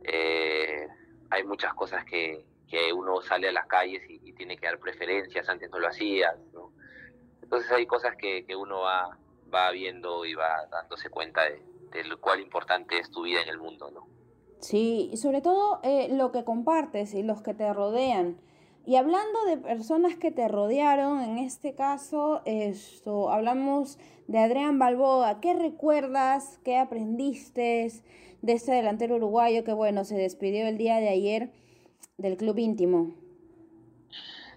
Eh, 0.03 0.87
hay 1.29 1.43
muchas 1.43 1.73
cosas 1.73 2.05
que, 2.05 2.45
que, 2.69 2.93
uno 2.93 3.21
sale 3.21 3.49
a 3.49 3.51
las 3.51 3.67
calles 3.67 4.03
y, 4.07 4.31
tiene 4.33 4.55
que 4.55 4.67
dar 4.67 4.77
preferencias, 4.79 5.49
antes 5.49 5.69
no 5.71 5.79
lo 5.79 5.87
hacía. 5.87 6.35
Entonces 7.41 7.71
hay 7.71 7.87
cosas 7.87 8.15
que, 8.15 8.45
que 8.45 8.55
uno 8.55 8.81
va, 8.81 9.17
va 9.53 9.71
viendo 9.71 10.25
y 10.25 10.35
va 10.35 10.67
dándose 10.67 11.09
cuenta 11.09 11.43
de, 11.43 11.61
de 11.91 12.03
lo 12.03 12.21
cual 12.21 12.39
importante 12.39 12.99
es 12.99 13.09
tu 13.09 13.23
vida 13.23 13.41
en 13.41 13.49
el 13.49 13.57
mundo. 13.57 13.89
¿no? 13.89 14.07
Sí, 14.59 15.09
y 15.13 15.17
sobre 15.17 15.41
todo 15.41 15.79
eh, 15.83 16.09
lo 16.11 16.31
que 16.31 16.43
compartes 16.43 17.13
y 17.13 17.23
los 17.23 17.41
que 17.41 17.53
te 17.53 17.71
rodean. 17.73 18.37
Y 18.85 18.95
hablando 18.95 19.43
de 19.45 19.57
personas 19.57 20.15
que 20.15 20.31
te 20.31 20.47
rodearon, 20.47 21.21
en 21.21 21.37
este 21.39 21.75
caso, 21.75 22.41
esto, 22.45 23.29
hablamos 23.29 23.99
de 24.27 24.39
Adrián 24.39 24.79
Balboa. 24.79 25.41
¿Qué 25.41 25.53
recuerdas? 25.53 26.59
¿Qué 26.63 26.77
aprendiste 26.77 27.91
de 28.41 28.53
este 28.53 28.71
delantero 28.71 29.15
uruguayo 29.15 29.63
que, 29.63 29.73
bueno, 29.73 30.05
se 30.05 30.15
despidió 30.15 30.67
el 30.67 30.77
día 30.77 30.97
de 30.97 31.09
ayer 31.09 31.51
del 32.17 32.37
club 32.37 32.57
íntimo? 32.59 33.13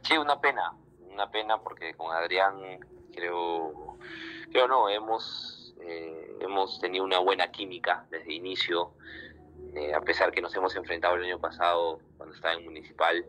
Sí, 0.02 0.16
una 0.16 0.40
pena, 0.40 0.75
una 1.12 1.30
pena 1.30 1.59
porque 1.59 1.95
con 1.95 2.12
Adrián 2.12 2.54
creo, 3.12 3.97
creo 4.50 4.69
no, 4.69 4.88
hemos, 4.88 5.75
eh, 5.83 6.37
hemos 6.40 6.80
tenido 6.80 7.04
una 7.04 7.19
buena 7.19 7.50
química 7.50 8.07
desde 8.11 8.33
inicio, 8.33 8.92
eh, 9.75 9.95
a 9.95 10.00
pesar 10.00 10.33
que 10.33 10.41
nos 10.41 10.55
hemos 10.55 10.75
enfrentado 10.77 11.17
el 11.17 11.25
año 11.25 11.41
pasado 11.41 12.00
cuando 12.17 12.35
estaba 12.35 12.55
en 12.55 12.65
Municipal 12.65 13.25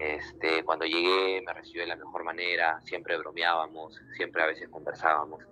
este, 0.00 0.64
cuando 0.64 0.86
llegué 0.86 1.42
me 1.42 1.52
recibió 1.52 1.82
de 1.82 1.88
la 1.88 1.96
mejor 1.96 2.24
manera, 2.24 2.80
siempre 2.80 3.18
bromeábamos, 3.18 4.00
siempre 4.16 4.42
a 4.42 4.46
veces 4.46 4.70
conversábamos. 4.70 5.44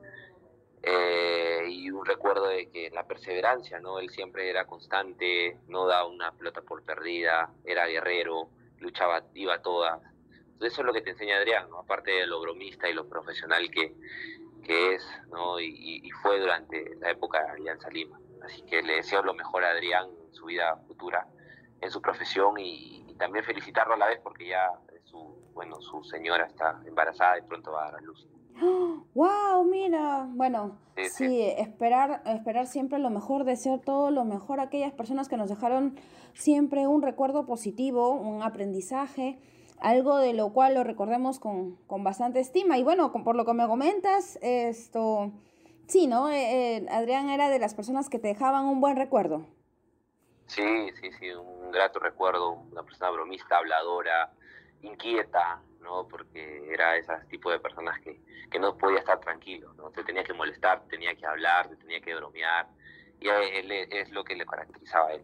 Eh, 0.83 1.67
y 1.69 1.91
un 1.91 2.07
recuerdo 2.07 2.49
de 2.49 2.71
que 2.71 2.89
la 2.89 3.07
perseverancia, 3.07 3.79
¿no? 3.79 3.99
Él 3.99 4.09
siempre 4.09 4.49
era 4.49 4.67
constante, 4.67 5.59
no 5.69 5.87
daba 5.87 6.09
una 6.09 6.33
pelota 6.33 6.63
por 6.63 6.83
perdida, 6.83 7.53
era 7.67 7.87
guerrero, 7.87 8.49
luchaba, 8.79 9.23
iba 9.35 9.61
todas. 9.61 10.01
Entonces 10.53 10.73
eso 10.73 10.81
es 10.81 10.87
lo 10.87 10.95
que 10.95 11.03
te 11.03 11.11
enseña 11.11 11.37
Adrián. 11.37 11.69
Aparte 11.79 12.13
de 12.13 12.27
lo 12.27 12.41
bromista 12.41 12.89
y 12.89 12.95
lo 12.95 13.07
profesional 13.07 13.71
que, 13.71 13.93
que 14.65 14.95
es, 14.95 15.07
¿no? 15.29 15.61
Y, 15.61 16.01
y, 16.05 16.11
fue 16.23 16.41
durante 16.41 16.95
la 16.97 17.11
época 17.11 17.43
de 17.43 17.51
Alianza 17.51 17.91
Lima. 17.91 18.19
Así 18.45 18.63
que 18.63 18.83
le 18.83 18.97
deseo 18.97 19.23
lo 19.23 19.35
mejor 19.35 19.65
a 19.65 19.71
Adrián 19.71 20.09
en 20.27 20.35
su 20.35 20.47
vida 20.47 20.77
futura, 20.87 21.27
en 21.81 21.91
su 21.91 22.01
profesión 22.01 22.59
y, 22.59 23.05
también 23.19 23.45
felicitarlo 23.45 23.95
a 23.95 23.97
la 23.97 24.07
vez 24.07 24.21
porque 24.23 24.47
ya 24.47 24.71
su, 25.03 25.19
bueno, 25.53 25.81
su 25.81 26.05
señora 26.05 26.47
está 26.47 26.81
embarazada 26.87 27.37
y 27.37 27.43
pronto 27.43 27.73
va 27.73 27.83
a 27.83 27.91
dar 27.91 27.97
a 27.97 28.01
luz. 28.01 28.29
¡Wow! 29.15 29.65
Mira, 29.65 30.29
bueno, 30.31 30.79
sí, 31.11 31.43
esperar, 31.59 32.23
esperar 32.27 32.69
siempre 32.69 33.01
lo 33.01 33.11
mejor, 33.11 33.45
desear 33.45 33.81
todo 33.81 34.13
lo 34.13 34.25
mejor 34.25 34.61
a 34.61 34.65
aquellas 34.65 34.93
personas 34.93 35.29
que 35.29 35.37
nos 35.37 35.49
dejaron 35.49 35.99
siempre 36.35 36.87
un 36.87 37.03
recuerdo 37.03 37.45
positivo, 37.45 38.13
un 38.13 38.43
aprendizaje, 38.43 39.41
algo 39.81 40.19
de 40.19 40.33
lo 40.33 40.53
cual 40.53 40.75
lo 40.75 40.85
recordemos 40.85 41.39
con, 41.39 41.77
con 41.87 42.05
bastante 42.05 42.41
estima. 42.41 42.79
Y 42.79 42.85
bueno, 42.85 43.13
por 43.13 43.37
lo 43.37 43.45
que 43.45 43.55
me 43.55 43.67
comentas, 43.67 44.39
esto, 44.43 45.33
sí, 45.89 46.07
¿no? 46.07 46.31
Eh, 46.31 46.77
eh, 46.77 46.87
Adrián 46.91 47.29
era 47.31 47.49
de 47.49 47.59
las 47.59 47.75
personas 47.75 48.09
que 48.09 48.19
te 48.19 48.29
dejaban 48.29 48.67
un 48.67 48.81
buen 48.81 48.97
recuerdo. 48.97 49.47
Sí, 50.47 50.91
sí, 51.01 51.11
sí, 51.19 51.31
un 51.31 51.71
grato 51.73 51.99
recuerdo, 51.99 52.53
una 52.53 52.83
persona 52.83 53.11
bromista, 53.11 53.59
habladora, 53.59 54.33
inquieta, 54.83 55.61
¿no? 55.81 56.07
Porque 56.07 56.73
era 56.73 56.97
ese 56.97 57.13
tipo 57.29 57.51
de 57.51 57.59
personas 57.59 58.01
que, 58.01 58.21
que 58.51 58.59
no 58.59 58.79
podía 58.79 59.01
estar 59.01 59.21
tranquilo, 59.21 59.75
¿no? 59.75 59.91
Te 59.91 60.05
tenía 60.05 60.25
que 60.25 60.33
molestar, 60.33 60.83
te 60.85 60.91
tenía 60.91 61.15
que 61.15 61.27
hablar, 61.27 61.69
te 61.69 61.77
tenía 61.77 62.01
que 62.01 62.15
bromear, 62.15 62.69
y 63.21 63.29
él 63.29 63.71
es 63.73 64.11
lo 64.11 64.25
que 64.25 64.37
le 64.37 64.47
caracterizaba 64.47 65.09
a 65.09 65.15
él. 65.15 65.23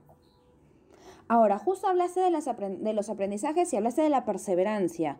Ahora, 1.28 1.58
justo 1.58 1.86
hablaste 1.86 2.20
de, 2.20 2.30
las 2.30 2.44
de 2.44 2.92
los 2.92 3.08
aprendizajes 3.08 3.72
y 3.72 3.76
hablaste 3.76 4.02
de 4.02 4.10
la 4.10 4.24
perseverancia. 4.24 5.18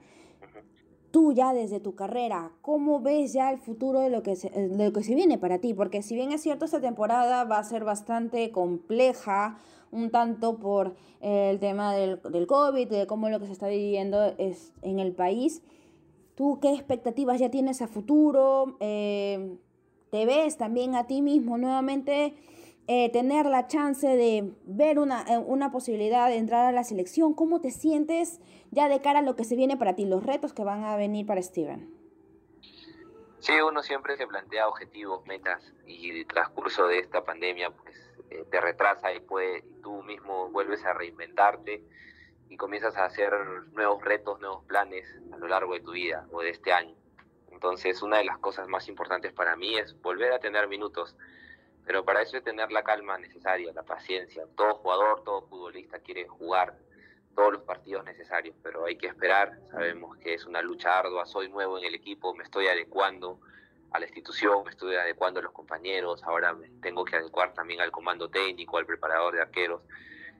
Tú 1.14 1.33
ya 1.33 1.54
desde 1.54 1.78
tu 1.78 1.94
carrera, 1.94 2.50
¿cómo 2.61 2.99
ves 2.99 3.33
ya 3.33 3.52
el 3.52 3.59
futuro 3.59 4.00
de 4.00 4.11
lo, 4.11 4.25
que 4.25 4.35
de 4.35 4.85
lo 4.85 4.92
que 4.92 5.04
se 5.04 5.14
viene 5.14 5.38
para 5.38 5.61
ti? 5.61 5.73
Porque 5.73 6.02
si 6.02 6.16
bien 6.16 6.33
es 6.33 6.42
cierto, 6.42 6.64
esta 6.64 6.80
temporada 6.80 7.44
va 7.44 7.59
a 7.59 7.62
ser 7.62 7.85
bastante 7.85 8.50
compleja, 8.50 9.56
un 9.92 10.11
tanto 10.11 10.59
por 10.59 10.97
el 11.21 11.61
tema 11.61 11.94
del, 11.94 12.21
del 12.33 12.49
COVID, 12.49 12.88
de 12.88 13.06
cómo 13.06 13.28
lo 13.28 13.38
que 13.38 13.47
se 13.47 13.52
está 13.52 13.68
viviendo 13.68 14.25
es 14.38 14.73
en 14.83 14.99
el 14.99 15.12
país. 15.12 15.62
¿Tú 16.35 16.59
qué 16.61 16.73
expectativas 16.73 17.38
ya 17.38 17.49
tienes 17.49 17.80
a 17.80 17.87
futuro? 17.87 18.76
Eh, 18.80 19.56
¿Te 20.11 20.26
ves 20.26 20.56
también 20.56 20.97
a 20.97 21.06
ti 21.06 21.23
mismo 21.23 21.59
nuevamente 21.59 22.35
eh, 22.87 23.11
tener 23.11 23.47
la 23.47 23.67
chance 23.67 24.07
de 24.07 24.53
ver 24.64 24.99
una, 24.99 25.23
eh, 25.23 25.38
una 25.38 25.71
posibilidad 25.71 26.29
de 26.29 26.37
entrar 26.37 26.67
a 26.67 26.73
la 26.73 26.85
selección? 26.85 27.35
¿Cómo 27.35 27.61
te 27.61 27.71
sientes 27.71 28.41
ya 28.71 28.88
de 28.88 29.00
cara 29.00 29.21
a 29.21 29.23
lo 29.23 29.37
que 29.37 29.45
se 29.45 29.57
viene 29.57 29.76
para 29.76 29.95
ti, 29.95 30.05
los 30.05 30.25
retos 30.25 30.53
que 30.53 30.64
van 30.64 30.85
a 30.85 30.97
venir 30.97 31.26
para 31.26 31.43
Steven? 31.43 31.95
Sí, 33.45 33.53
uno 33.61 33.83
siempre 33.83 34.17
se 34.17 34.26
plantea 34.26 34.67
objetivos, 34.69 35.26
metas 35.26 35.75
y 35.87 36.21
el 36.21 36.26
transcurso 36.26 36.87
de 36.87 36.99
esta 37.00 37.25
pandemia 37.25 37.71
pues 37.71 37.95
eh, 38.31 38.47
te 38.50 38.59
retrasa 38.59 39.12
y, 39.12 39.21
puede, 39.21 39.62
tú 39.83 40.03
mismo 40.03 40.49
vuelves 40.49 40.83
a 40.85 40.95
reinventarte 40.95 41.85
y 42.49 42.57
comienzas 42.57 42.97
a 42.97 43.05
hacer 43.05 43.33
nuevos 43.73 44.03
retos, 44.03 44.41
nuevos 44.41 44.64
planes 44.64 45.07
a 45.31 45.37
lo 45.37 45.47
largo 45.47 45.75
de 45.75 45.81
tu 45.81 45.93
vida 45.93 46.26
o 46.33 46.41
de 46.41 46.50
este 46.50 46.73
año. 46.73 46.97
Entonces, 47.50 48.03
una 48.03 48.19
de 48.19 48.25
las 48.25 48.38
cosas 48.38 48.67
más 48.67 48.88
importantes 48.88 49.33
para 49.33 49.57
mí 49.57 49.76
es 49.76 50.00
volver 50.00 50.33
a 50.33 50.38
tener 50.38 50.67
minutos, 50.69 51.17
pero 51.87 52.05
para 52.05 52.23
eso 52.23 52.37
es 52.37 52.45
tener 52.45 52.73
la 52.73 52.83
calma 52.83 53.19
necesaria, 53.19 53.73
la 53.73 53.83
paciencia. 53.83 54.45
Todo 54.57 54.75
jugador, 54.76 55.23
todo 55.25 55.43
futbolista 55.43 55.99
quiere 55.99 56.26
jugar 56.26 56.76
todos 57.35 57.53
los 57.53 57.62
partidos 57.62 58.05
necesarios, 58.05 58.57
pero 58.62 58.87
hay 58.87 58.97
que 58.97 59.09
esperar. 59.09 59.59
Sabemos 59.71 60.17
que 60.19 60.35
es 60.35 60.47
una 60.47 60.62
lucha 60.62 60.99
ardua, 60.99 61.26
soy 61.26 61.49
nuevo 61.49 61.79
en 61.79 61.85
el 61.85 61.95
equipo, 61.95 62.35
me 62.35 62.45
estoy 62.45 62.69
adecuando 62.69 63.41
a 63.91 63.99
la 63.99 64.07
institución, 64.07 64.64
me 64.64 64.71
estoy 64.71 64.97
adecuando 64.97 65.41
a 65.41 65.43
los 65.43 65.53
compañeros, 65.53 66.23
ahora 66.25 66.57
tengo 66.81 67.05
que 67.05 67.17
adecuar 67.17 67.55
también 67.55 67.81
al 67.81 67.93
comando 67.93 68.29
técnico, 68.29 68.79
al 68.79 68.87
preparador 68.87 69.35
de 69.35 69.43
arqueros. 69.43 69.83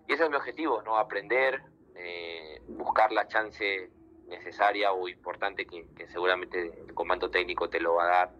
Y 0.09 0.13
ese 0.13 0.25
es 0.25 0.31
mi 0.31 0.37
objetivo, 0.37 0.83
¿no? 0.83 0.97
Aprender, 0.97 1.63
eh, 1.95 2.61
buscar 2.67 3.13
la 3.13 3.29
chance 3.29 3.91
necesaria 4.27 4.93
o 4.93 5.09
importante 5.09 5.67
que, 5.67 5.87
seguramente 6.09 6.73
el 6.87 6.95
comando 6.95 7.31
técnico 7.31 7.69
te 7.69 7.81
lo 7.81 7.95
va 7.95 8.05
a 8.05 8.09
dar 8.09 8.35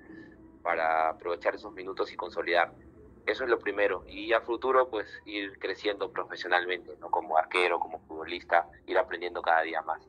para 0.63 1.11
aprovechar 1.11 1.55
esos 1.55 1.73
minutos 1.73 2.13
y 2.13 2.17
consolidar. 2.17 2.73
Eso 3.27 3.45
es 3.45 3.51
lo 3.51 3.59
primero. 3.59 4.05
Y 4.07 4.33
a 4.33 4.41
futuro, 4.41 4.89
pues 4.91 5.07
ir 5.25 5.59
creciendo 5.59 6.11
profesionalmente, 6.13 6.97
¿no? 7.01 7.11
Como 7.11 7.37
arquero, 7.37 7.79
como 7.81 7.99
futbolista, 8.01 8.69
ir 8.87 8.99
aprendiendo 8.99 9.41
cada 9.43 9.63
día 9.63 9.83
más 9.83 10.07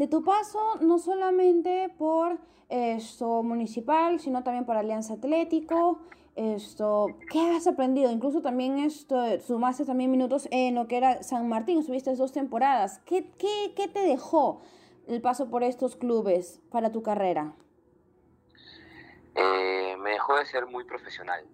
de 0.00 0.08
tu 0.08 0.24
paso, 0.24 0.76
no 0.80 0.98
solamente 0.98 1.94
por 1.98 2.38
esto 2.70 3.42
municipal, 3.42 4.18
sino 4.18 4.42
también 4.42 4.64
por 4.64 4.78
Alianza 4.78 5.12
Atlético. 5.14 6.00
Esto, 6.36 7.18
¿qué 7.30 7.50
has 7.50 7.66
aprendido? 7.66 8.10
Incluso 8.10 8.40
también 8.40 8.78
esto, 8.78 9.38
sumaste 9.40 9.84
también 9.84 10.10
minutos 10.10 10.48
en 10.52 10.76
lo 10.76 10.88
que 10.88 10.96
era 10.96 11.22
San 11.22 11.50
Martín, 11.50 11.80
estuviste 11.80 12.14
dos 12.16 12.32
temporadas. 12.32 13.00
¿Qué, 13.04 13.30
qué, 13.36 13.74
qué 13.76 13.88
te 13.88 14.00
dejó 14.00 14.62
el 15.06 15.20
paso 15.20 15.50
por 15.50 15.62
estos 15.64 15.96
clubes 15.96 16.62
para 16.70 16.90
tu 16.92 17.02
carrera? 17.02 17.52
Eh, 19.34 19.96
me 19.98 20.12
dejó 20.12 20.36
de 20.36 20.46
ser 20.46 20.66
muy 20.66 20.84
profesional. 20.84 21.44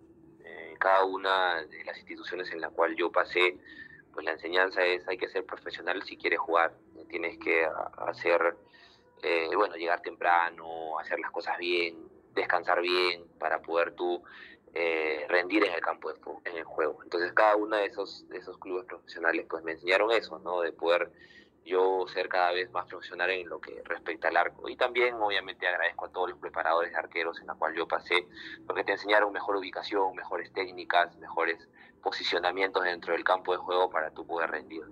Cada 0.79 1.05
una 1.05 1.63
de 1.63 1.85
las 1.85 1.97
instituciones 1.99 2.51
en 2.53 2.61
la 2.61 2.71
cual 2.71 2.97
yo 2.97 3.11
pasé, 3.11 3.59
pues 4.13 4.25
la 4.25 4.33
enseñanza 4.33 4.85
es 4.85 5.07
hay 5.09 5.19
que 5.19 5.29
ser 5.29 5.45
profesional 5.45 6.03
si 6.03 6.17
quieres 6.17 6.39
jugar 6.39 6.73
tienes 7.09 7.39
que 7.39 7.67
hacer, 7.99 8.57
eh, 9.23 9.51
bueno, 9.57 9.77
llegar 9.77 10.03
temprano, 10.03 10.99
hacer 10.99 11.19
las 11.19 11.31
cosas 11.31 11.57
bien, 11.59 11.97
descansar 12.35 12.81
bien 12.81 13.25
para 13.39 13.63
poder 13.63 13.93
tú 13.93 14.23
eh, 14.75 15.25
rendir 15.29 15.65
en 15.65 15.73
el 15.73 15.81
campo, 15.81 16.13
en 16.45 16.57
el 16.57 16.65
juego. 16.65 17.03
Entonces 17.03 17.33
cada 17.33 17.57
uno 17.57 17.77
de 17.77 17.87
esos, 17.87 18.29
de 18.29 18.39
esos 18.39 18.59
clubes 18.59 18.85
profesionales 18.85 19.47
pues 19.49 19.65
me 19.65 19.73
enseñaron 19.73 20.11
eso, 20.13 20.39
¿no? 20.41 20.61
De 20.61 20.73
poder 20.73 21.11
yo 21.67 22.07
ser 22.09 22.29
cada 22.29 22.53
vez 22.53 22.71
más 22.71 22.87
profesional 22.87 23.31
en 23.31 23.49
lo 23.49 23.61
que 23.61 23.83
respecta 23.85 24.29
al 24.29 24.37
arco. 24.37 24.69
Y 24.69 24.77
también 24.77 25.15
obviamente 25.17 25.67
agradezco 25.67 26.07
a 26.07 26.09
todos 26.09 26.31
los 26.31 26.39
preparadores 26.39 26.93
de 26.93 26.97
arqueros 26.97 27.41
en 27.41 27.49
la 27.49 27.55
cual 27.55 27.75
yo 27.75 27.87
pasé, 27.87 28.27
porque 28.67 28.85
te 28.85 28.93
enseñaron 28.93 29.33
mejor 29.33 29.57
ubicación, 29.57 30.15
mejores 30.15 30.53
técnicas, 30.53 31.17
mejores 31.19 31.69
posicionamientos 32.03 32.85
dentro 32.85 33.13
del 33.13 33.25
campo 33.25 33.53
de 33.53 33.59
juego 33.59 33.91
para 33.91 34.11
tú 34.13 34.25
poder 34.25 34.51
rendir. 34.51 34.83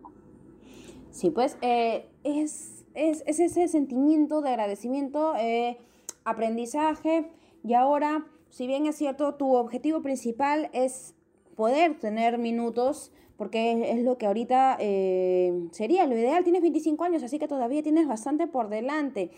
Sí, 1.11 1.31
pues 1.31 1.57
eh, 1.63 2.11
es, 2.25 2.85
es, 2.95 3.23
ese 3.27 3.69
sentimiento 3.69 4.41
de 4.41 4.51
agradecimiento, 4.51 5.37
eh, 5.37 5.79
aprendizaje 6.25 7.31
y 7.63 7.75
ahora, 7.75 8.27
si 8.51 8.67
bien 8.67 8.87
es 8.87 8.97
cierto, 8.97 9.35
tu 9.35 9.55
objetivo 9.55 10.03
principal 10.03 10.71
es 10.73 11.15
poder 11.55 11.99
tener 11.99 12.39
minutos, 12.39 13.13
porque 13.37 13.91
es, 13.93 14.03
lo 14.03 14.19
que 14.19 14.27
ahorita 14.27 14.77
eh, 14.79 15.69
sería 15.73 16.07
lo 16.07 16.17
ideal. 16.17 16.45
Tienes 16.45 16.63
25 16.63 17.05
años, 17.05 17.23
así 17.23 17.39
que 17.39 17.49
todavía 17.49 17.83
tienes 17.83 18.07
bastante 18.07 18.47
por 18.47 18.69
delante. 18.69 19.31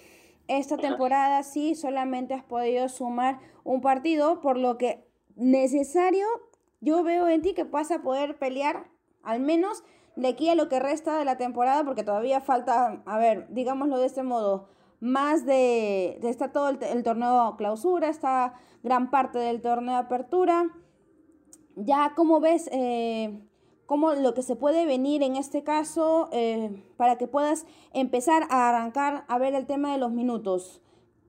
Esta 0.49 0.77
temporada 0.77 1.43
sí 1.43 1.75
solamente 1.75 2.35
has 2.35 2.45
podido 2.45 2.89
sumar 2.89 3.41
un 3.65 3.81
partido, 3.81 4.41
por 4.41 4.57
lo 4.59 4.79
que 4.79 5.05
necesario 5.35 6.27
yo 6.81 7.03
veo 7.03 7.29
en 7.29 7.43
ti 7.43 7.55
que 7.55 7.65
vas 7.65 7.91
a 7.91 8.03
poder 8.03 8.39
pelear 8.39 8.89
al 9.23 9.41
menos 9.41 9.83
de 10.15 10.29
aquí 10.29 10.49
a 10.49 10.55
lo 10.55 10.69
que 10.69 10.81
resta 10.81 11.19
de 11.19 11.25
la 11.25 11.37
temporada, 11.37 11.85
porque 11.85 12.05
todavía 12.05 12.41
falta, 12.41 13.03
a 13.05 13.19
ver, 13.19 13.49
digámoslo 13.51 13.99
de 13.99 14.07
este 14.07 14.23
modo, 14.23 14.69
más 15.01 15.45
de, 15.45 16.19
de 16.21 16.31
está 16.31 16.53
todo 16.53 16.69
el, 16.69 17.03
torneo 17.03 17.57
clausura, 17.59 18.09
está 18.09 18.55
gran 18.83 19.11
parte 19.11 19.39
del 19.39 19.61
torneo 19.61 19.97
apertura. 19.97 20.71
Ya, 21.75 22.13
¿cómo 22.17 22.41
ves 22.41 22.71
eh, 22.73 23.43
cómo 23.87 24.13
lo 24.15 24.35
que 24.35 24.43
se 24.43 24.57
puede 24.57 24.85
venir 24.85 25.23
en 25.23 25.37
este 25.37 25.65
caso 25.65 26.29
eh, 26.33 26.83
para 26.97 27.17
que 27.17 27.27
puedas 27.27 27.67
empezar 27.95 28.45
a 28.51 28.69
arrancar 28.69 29.25
a 29.29 29.39
ver 29.39 29.55
el 29.55 29.67
tema 29.67 29.93
de 29.93 29.99
los 29.99 30.13
minutos? 30.13 30.83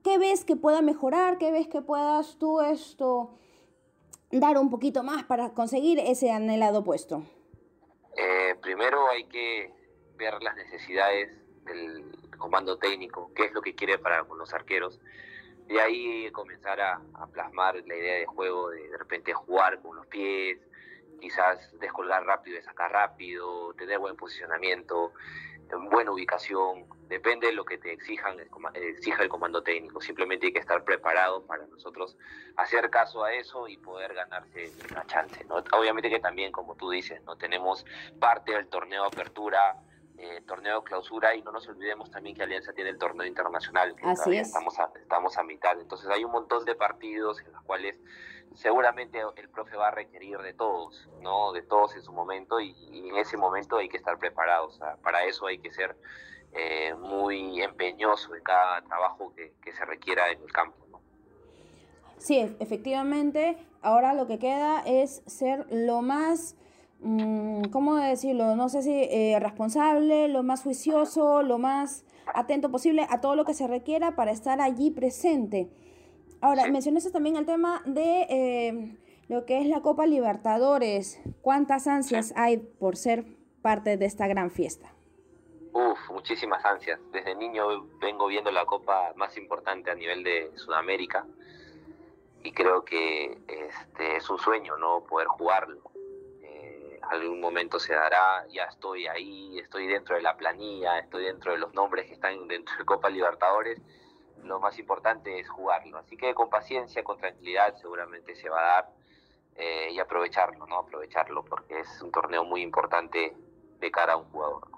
¿Qué 0.04 0.18
ves 0.18 0.44
que 0.44 0.56
pueda 0.56 0.82
mejorar? 0.82 1.38
¿Qué 1.38 1.50
ves 1.50 1.68
que 1.68 1.82
puedas 1.82 2.38
tú 2.38 2.60
esto 2.60 3.30
dar 4.30 4.58
un 4.58 4.70
poquito 4.70 5.02
más 5.02 5.24
para 5.24 5.50
conseguir 5.54 5.98
ese 5.98 6.30
anhelado 6.30 6.84
puesto? 6.84 7.22
Eh, 8.16 8.54
primero 8.60 9.08
hay 9.08 9.24
que 9.24 9.72
ver 10.16 10.42
las 10.42 10.56
necesidades 10.56 11.30
del 11.64 12.16
comando 12.36 12.78
técnico, 12.78 13.30
qué 13.34 13.44
es 13.44 13.52
lo 13.52 13.62
que 13.62 13.74
quiere 13.74 13.98
para 13.98 14.24
con 14.24 14.38
los 14.38 14.52
arqueros. 14.52 15.00
De 15.66 15.80
ahí 15.80 16.30
comenzar 16.32 16.80
a, 16.80 17.00
plasmar 17.32 17.76
la 17.86 17.94
idea 17.94 18.14
de 18.14 18.26
juego, 18.26 18.70
de 18.70 18.88
de 18.88 18.96
repente 18.96 19.32
jugar 19.34 19.80
con 19.82 19.96
los 19.96 20.06
pies, 20.06 20.58
quizás 21.18 21.70
descolgar 21.78 22.24
rápido 22.24 22.58
y 22.58 22.62
sacar 22.62 22.92
rápido, 22.92 23.72
tener 23.74 23.98
buen 23.98 24.16
posicionamiento, 24.16 25.12
buena 25.90 26.12
ubicación, 26.12 26.86
depende 27.08 27.48
de 27.48 27.52
lo 27.52 27.64
que 27.64 27.78
te 27.78 27.92
exijan, 27.92 28.36
exija 28.74 29.22
el 29.22 29.28
comando 29.28 29.62
técnico. 29.62 30.00
Simplemente 30.00 30.46
hay 30.46 30.52
que 30.52 30.58
estar 30.58 30.82
preparado 30.84 31.44
para 31.46 31.66
nosotros 31.66 32.16
hacer 32.56 32.88
caso 32.90 33.24
a 33.24 33.32
eso 33.32 33.68
y 33.68 33.76
poder 33.76 34.14
ganarse 34.14 34.72
la 34.94 35.04
chance. 35.06 35.44
¿no? 35.44 35.56
Obviamente 35.78 36.08
que 36.08 36.20
también, 36.20 36.52
como 36.52 36.74
tú 36.74 36.90
dices, 36.90 37.22
no 37.24 37.36
tenemos 37.36 37.84
parte 38.18 38.52
del 38.52 38.68
torneo 38.68 39.04
apertura 39.04 39.76
eh, 40.20 40.42
torneo 40.48 40.82
clausura 40.82 41.32
y 41.36 41.42
no 41.42 41.52
nos 41.52 41.68
olvidemos 41.68 42.10
también 42.10 42.34
que 42.34 42.42
Alianza 42.42 42.72
tiene 42.72 42.90
el 42.90 42.98
torneo 42.98 43.24
internacional, 43.24 43.94
que 43.94 44.04
Así 44.04 44.36
estamos 44.36 44.76
a, 44.80 44.90
estamos 45.00 45.38
a 45.38 45.44
mitad. 45.44 45.80
Entonces 45.80 46.08
hay 46.10 46.24
un 46.24 46.32
montón 46.32 46.64
de 46.64 46.74
partidos 46.74 47.40
en 47.42 47.52
los 47.52 47.62
cuales 47.62 47.94
seguramente 48.54 49.20
el 49.36 49.48
profe 49.48 49.76
va 49.76 49.88
a 49.88 49.90
requerir 49.90 50.38
de 50.38 50.52
todos, 50.54 51.08
¿no? 51.22 51.52
De 51.52 51.62
todos 51.62 51.94
en 51.96 52.02
su 52.02 52.12
momento 52.12 52.60
y, 52.60 52.74
en 53.08 53.16
ese 53.16 53.36
momento 53.36 53.76
hay 53.76 53.88
que 53.88 53.96
estar 53.96 54.18
preparados. 54.18 54.80
para 55.02 55.24
eso 55.24 55.46
hay 55.46 55.58
que 55.58 55.72
ser 55.72 55.96
eh, 56.52 56.94
muy 56.94 57.62
empeñoso 57.62 58.34
en 58.34 58.42
cada 58.42 58.82
trabajo 58.82 59.32
que, 59.34 59.72
se 59.72 59.84
requiera 59.84 60.30
en 60.30 60.40
el 60.42 60.52
campo. 60.52 60.78
¿no? 60.90 61.00
Sí, 62.18 62.56
efectivamente, 62.58 63.58
ahora 63.82 64.14
lo 64.14 64.26
que 64.26 64.38
queda 64.38 64.82
es 64.84 65.22
ser 65.26 65.66
lo 65.70 66.02
más 66.02 66.56
Mm, 67.00 67.64
¿cómo 67.70 67.96
decirlo? 67.96 68.56
No 68.56 68.68
sé 68.68 68.82
si 68.82 68.90
eh, 68.92 69.38
responsable, 69.40 70.28
lo 70.28 70.42
más 70.42 70.62
juicioso, 70.62 71.42
lo 71.42 71.58
más 71.58 72.04
atento 72.34 72.70
posible 72.70 73.06
a 73.08 73.20
todo 73.20 73.36
lo 73.36 73.44
que 73.44 73.54
se 73.54 73.68
requiera 73.68 74.16
para 74.16 74.32
estar 74.32 74.60
allí 74.60 74.90
presente. 74.90 75.68
Ahora, 76.40 76.68
mencionaste 76.68 77.10
también 77.10 77.36
el 77.36 77.46
tema 77.46 77.82
de 77.84 78.26
eh, 78.28 78.96
lo 79.28 79.44
que 79.44 79.60
es 79.60 79.66
la 79.66 79.80
Copa 79.80 80.06
Libertadores. 80.06 81.20
¿Cuántas 81.42 81.86
ansias 81.86 82.32
hay 82.36 82.58
por 82.58 82.96
ser 82.96 83.24
parte 83.62 83.96
de 83.96 84.06
esta 84.06 84.26
gran 84.28 84.50
fiesta? 84.50 84.92
Uf, 85.72 85.98
muchísimas 86.10 86.64
ansias. 86.64 87.00
Desde 87.12 87.34
niño 87.34 87.88
vengo 88.00 88.26
viendo 88.28 88.50
la 88.50 88.64
copa 88.64 89.12
más 89.16 89.36
importante 89.36 89.90
a 89.90 89.94
nivel 89.94 90.22
de 90.22 90.50
Sudamérica 90.56 91.26
y 92.42 92.52
creo 92.52 92.84
que 92.84 93.38
este, 93.48 94.16
es 94.16 94.30
un 94.30 94.38
sueño, 94.38 94.76
¿no? 94.76 95.04
Poder 95.04 95.26
jugarlo 95.26 95.88
algún 97.10 97.40
momento 97.40 97.78
se 97.78 97.94
dará, 97.94 98.46
ya 98.48 98.64
estoy 98.64 99.06
ahí, 99.06 99.58
estoy 99.58 99.86
dentro 99.86 100.16
de 100.16 100.22
la 100.22 100.36
planilla, 100.36 100.98
estoy 100.98 101.24
dentro 101.24 101.52
de 101.52 101.58
los 101.58 101.72
nombres 101.74 102.06
que 102.06 102.14
están 102.14 102.46
dentro 102.48 102.76
de 102.76 102.84
Copa 102.84 103.08
Libertadores, 103.08 103.80
lo 104.48 104.60
más 104.60 104.78
importante 104.78 105.38
es 105.38 105.48
jugarlo. 105.48 105.98
Así 105.98 106.16
que 106.16 106.34
con 106.34 106.48
paciencia, 106.50 107.04
con 107.04 107.18
tranquilidad, 107.18 107.76
seguramente 107.76 108.34
se 108.34 108.48
va 108.48 108.60
a 108.60 108.66
dar 108.74 108.90
eh, 109.56 109.90
y 109.92 109.98
aprovecharlo, 109.98 110.66
¿no? 110.66 110.78
Aprovecharlo 110.78 111.44
porque 111.44 111.80
es 111.80 112.02
un 112.02 112.10
torneo 112.10 112.44
muy 112.44 112.62
importante 112.62 113.36
de 113.80 113.90
cara 113.90 114.14
a 114.14 114.16
un 114.16 114.24
jugador. 114.30 114.68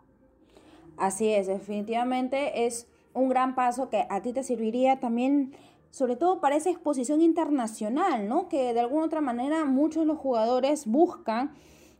Así 0.97 1.33
es, 1.33 1.47
definitivamente 1.47 2.67
es 2.67 2.87
un 3.15 3.29
gran 3.29 3.55
paso 3.55 3.89
que 3.89 4.07
a 4.09 4.21
ti 4.23 4.33
te 4.33 4.43
serviría 4.43 5.01
también 5.01 5.57
sobre 5.91 6.17
todo 6.17 6.41
para 6.41 6.57
esa 6.57 6.71
exposición 6.71 7.21
internacional, 7.21 8.29
¿no? 8.29 8.49
Que 8.49 8.73
de 8.73 8.81
alguna 8.81 9.07
otra 9.07 9.21
manera 9.21 9.65
muchos 9.65 10.07
los 10.07 10.19
jugadores 10.19 10.87
buscan 10.87 11.55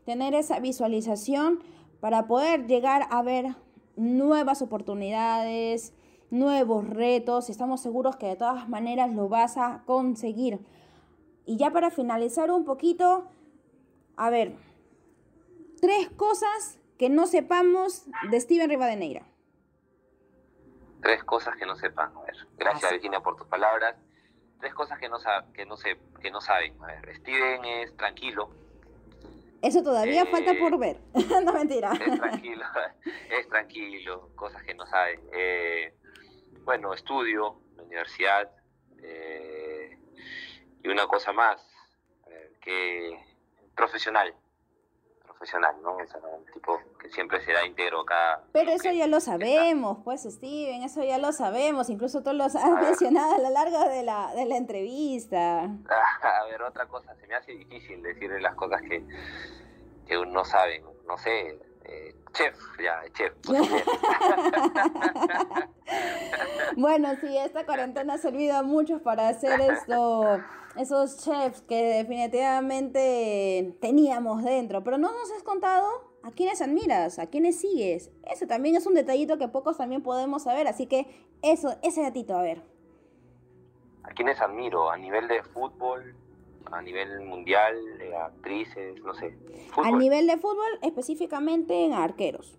tener 0.05 0.33
esa 0.33 0.59
visualización 0.59 1.59
para 1.99 2.25
poder 2.25 2.67
llegar 2.67 3.07
a 3.09 3.21
ver 3.21 3.55
nuevas 3.95 4.61
oportunidades, 4.61 5.93
nuevos 6.31 6.89
retos. 6.89 7.49
Estamos 7.49 7.81
seguros 7.81 8.15
que 8.15 8.25
de 8.25 8.35
todas 8.35 8.67
maneras 8.67 9.13
lo 9.13 9.29
vas 9.29 9.57
a 9.57 9.83
conseguir. 9.85 10.59
Y 11.45 11.57
ya 11.57 11.71
para 11.71 11.91
finalizar 11.91 12.49
un 12.49 12.65
poquito, 12.65 13.29
a 14.17 14.29
ver, 14.29 14.55
tres 15.79 16.09
cosas 16.09 16.79
que 16.97 17.09
no 17.09 17.27
sepamos 17.27 18.05
de 18.29 18.39
Steven 18.39 18.69
Rivadeneira. 18.69 19.23
Tres 21.01 21.23
cosas 21.23 21.55
que 21.57 21.65
no 21.65 21.75
sepan. 21.75 22.15
A 22.15 22.21
ver, 22.21 22.47
gracias 22.57 22.91
Virginia 22.91 23.19
por 23.19 23.35
tus 23.35 23.47
palabras. 23.47 23.95
Tres 24.59 24.73
cosas 24.73 24.99
que 24.99 25.09
no, 25.09 25.17
que 25.53 25.65
no, 25.65 25.75
sé, 25.75 25.97
que 26.21 26.29
no 26.31 26.41
saben. 26.41 26.75
A 26.83 26.87
ver, 26.87 27.15
Steven 27.15 27.65
es 27.65 27.97
tranquilo, 27.97 28.51
eso 29.61 29.83
todavía 29.83 30.25
falta 30.25 30.53
por 30.55 30.77
ver. 30.79 30.97
no 31.45 31.53
mentira. 31.53 31.91
Es 31.93 32.19
tranquilo, 32.19 32.65
es 33.39 33.47
tranquilo, 33.47 34.29
cosas 34.35 34.63
que 34.63 34.73
no 34.73 34.85
saben. 34.87 35.19
Eh, 35.31 35.93
bueno, 36.63 36.93
estudio, 36.93 37.61
la 37.75 37.83
universidad, 37.83 38.51
eh, 39.03 39.97
y 40.83 40.87
una 40.87 41.07
cosa 41.07 41.31
más, 41.31 41.61
eh, 42.27 42.53
que 42.61 43.19
profesional, 43.75 44.33
profesional, 45.23 45.75
¿no? 45.81 45.99
Es 45.99 46.13
un 46.13 46.45
tipo 46.53 46.79
que 46.99 47.09
siempre 47.09 47.43
será 47.43 47.65
íntegro 47.65 48.01
acá. 48.01 48.43
Pero 48.51 48.71
eso 48.71 48.91
ya 48.91 49.07
lo 49.07 49.19
sabemos, 49.19 49.99
pues, 50.03 50.23
Steven, 50.23 50.83
eso 50.83 51.03
ya 51.03 51.17
lo 51.17 51.31
sabemos, 51.31 51.89
incluso 51.89 52.21
tú 52.21 52.33
lo 52.33 52.43
has 52.43 52.55
ah. 52.55 52.79
mencionado 52.81 53.35
a 53.35 53.39
lo 53.39 53.49
largo 53.49 53.79
de 53.89 54.03
la, 54.03 54.33
de 54.35 54.45
la 54.45 54.57
entrevista. 54.57 55.63
a 55.63 56.45
ver, 56.49 56.61
otra 56.61 56.87
cosa, 56.87 57.15
se 57.15 57.27
me 57.27 57.35
hace 57.35 57.53
difícil 57.53 58.01
decirle 58.03 58.39
las 58.39 58.55
cosas 58.55 58.81
que, 58.81 59.03
que 60.05 60.25
no 60.25 60.45
saben, 60.45 60.83
no 61.07 61.17
sé, 61.17 61.59
eh, 61.85 62.15
chef, 62.33 62.57
ya, 62.79 63.01
chef. 63.13 63.33
bueno, 66.77 67.09
sí, 67.19 67.37
esta 67.37 67.65
cuarentena 67.65 68.15
ha 68.15 68.17
servido 68.17 68.55
a 68.55 68.63
muchos 68.63 69.01
para 69.01 69.29
hacer 69.29 69.59
esto, 69.61 70.39
esos 70.75 71.23
chefs 71.23 71.61
que 71.61 71.83
definitivamente 71.83 73.77
teníamos 73.81 74.43
dentro, 74.43 74.83
pero 74.83 74.97
no 74.97 75.11
nos 75.11 75.31
has 75.31 75.43
contado 75.43 76.11
a 76.23 76.31
quiénes 76.31 76.61
admiras, 76.61 77.19
a 77.19 77.27
quiénes 77.27 77.59
sigues. 77.59 78.11
Eso 78.23 78.47
también 78.47 78.75
es 78.75 78.85
un 78.85 78.93
detallito 78.93 79.37
que 79.37 79.47
pocos 79.47 79.77
también 79.77 80.03
podemos 80.03 80.43
saber, 80.43 80.67
así 80.67 80.87
que 80.87 81.07
eso, 81.41 81.75
ese 81.81 82.01
datito, 82.01 82.37
a 82.37 82.41
ver. 82.41 82.61
¿A 84.03 84.09
quiénes 84.09 84.41
admiro? 84.41 84.89
A 84.89 84.97
nivel 84.97 85.27
de 85.27 85.43
fútbol, 85.43 86.15
a 86.71 86.81
nivel 86.81 87.21
mundial, 87.21 87.75
actrices, 88.25 89.01
no 89.01 89.13
sé. 89.13 89.35
A 89.83 89.91
nivel 89.91 90.27
de 90.27 90.37
fútbol, 90.37 90.79
específicamente 90.81 91.85
en 91.85 91.93
arqueros. 91.93 92.57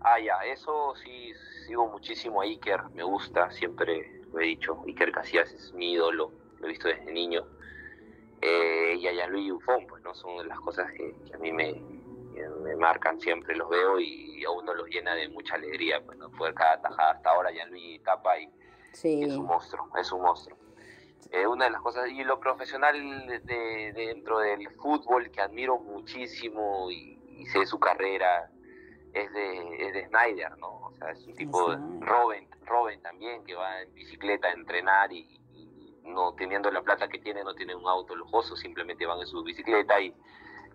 Ah, 0.00 0.18
ya, 0.18 0.44
eso 0.44 0.94
sí, 0.96 1.32
sigo 1.66 1.86
muchísimo 1.88 2.40
a 2.40 2.44
Iker, 2.44 2.90
me 2.94 3.04
gusta, 3.04 3.50
siempre 3.50 4.22
lo 4.32 4.40
he 4.40 4.44
dicho, 4.44 4.82
Iker 4.86 5.12
Casillas 5.12 5.52
es 5.52 5.72
mi 5.74 5.92
ídolo, 5.92 6.32
lo 6.58 6.66
he 6.66 6.70
visto 6.70 6.88
desde 6.88 7.12
niño. 7.12 7.46
Eh, 8.40 8.96
y 8.98 9.06
a 9.06 9.12
Jean-Louis 9.12 9.52
Buffon, 9.52 9.86
pues 9.86 10.02
no 10.02 10.12
son 10.14 10.48
las 10.48 10.58
cosas 10.58 10.90
que, 10.92 11.14
a 11.32 11.38
mí 11.38 11.52
me, 11.52 11.74
me, 12.62 12.74
marcan, 12.74 13.20
siempre 13.20 13.54
los 13.54 13.68
veo 13.68 14.00
y 14.00 14.44
a 14.44 14.50
uno 14.50 14.74
los 14.74 14.88
llena 14.88 15.14
de 15.14 15.28
mucha 15.28 15.54
alegría, 15.54 16.04
pues 16.04 16.18
no 16.18 16.30
poder 16.32 16.54
cada 16.54 16.80
tajada 16.80 17.12
hasta 17.12 17.30
ahora 17.30 17.52
Jean-Louis 17.52 18.02
tapa 18.02 18.38
y, 18.40 18.50
es 18.92 19.36
un 19.36 19.46
monstruo, 19.46 19.88
es 19.98 20.12
un 20.12 20.22
monstruo. 20.22 20.56
Eh, 21.30 21.46
una 21.46 21.66
de 21.66 21.70
las 21.70 21.80
cosas, 21.80 22.08
y 22.10 22.24
lo 22.24 22.40
profesional 22.40 22.94
de, 23.44 23.92
dentro 23.94 24.38
del 24.38 24.68
fútbol 24.70 25.30
que 25.30 25.40
admiro 25.40 25.78
muchísimo 25.78 26.90
y, 26.90 27.18
sé 27.52 27.66
su 27.66 27.78
carrera, 27.78 28.50
es 29.12 29.32
de, 29.32 29.86
es 29.86 29.92
de 29.94 30.06
Snyder, 30.08 30.56
¿no? 30.58 30.80
O 30.86 30.92
sea, 30.94 31.10
es 31.10 31.26
un 31.26 31.34
tipo, 31.34 31.70
de 31.70 31.76
Robin, 32.00 32.48
Robin 32.66 33.00
también, 33.02 33.44
que 33.44 33.54
va 33.54 33.82
en 33.82 33.92
bicicleta 33.94 34.48
a 34.48 34.52
entrenar 34.52 35.12
y, 35.12 35.38
no 36.04 36.34
teniendo 36.34 36.70
la 36.70 36.82
plata 36.82 37.08
que 37.08 37.18
tiene, 37.18 37.44
no 37.44 37.54
tiene 37.54 37.76
un 37.76 37.86
auto 37.86 38.16
lujoso, 38.16 38.56
simplemente 38.56 39.06
van 39.06 39.20
en 39.20 39.26
su 39.26 39.42
bicicleta 39.44 40.00
y 40.00 40.12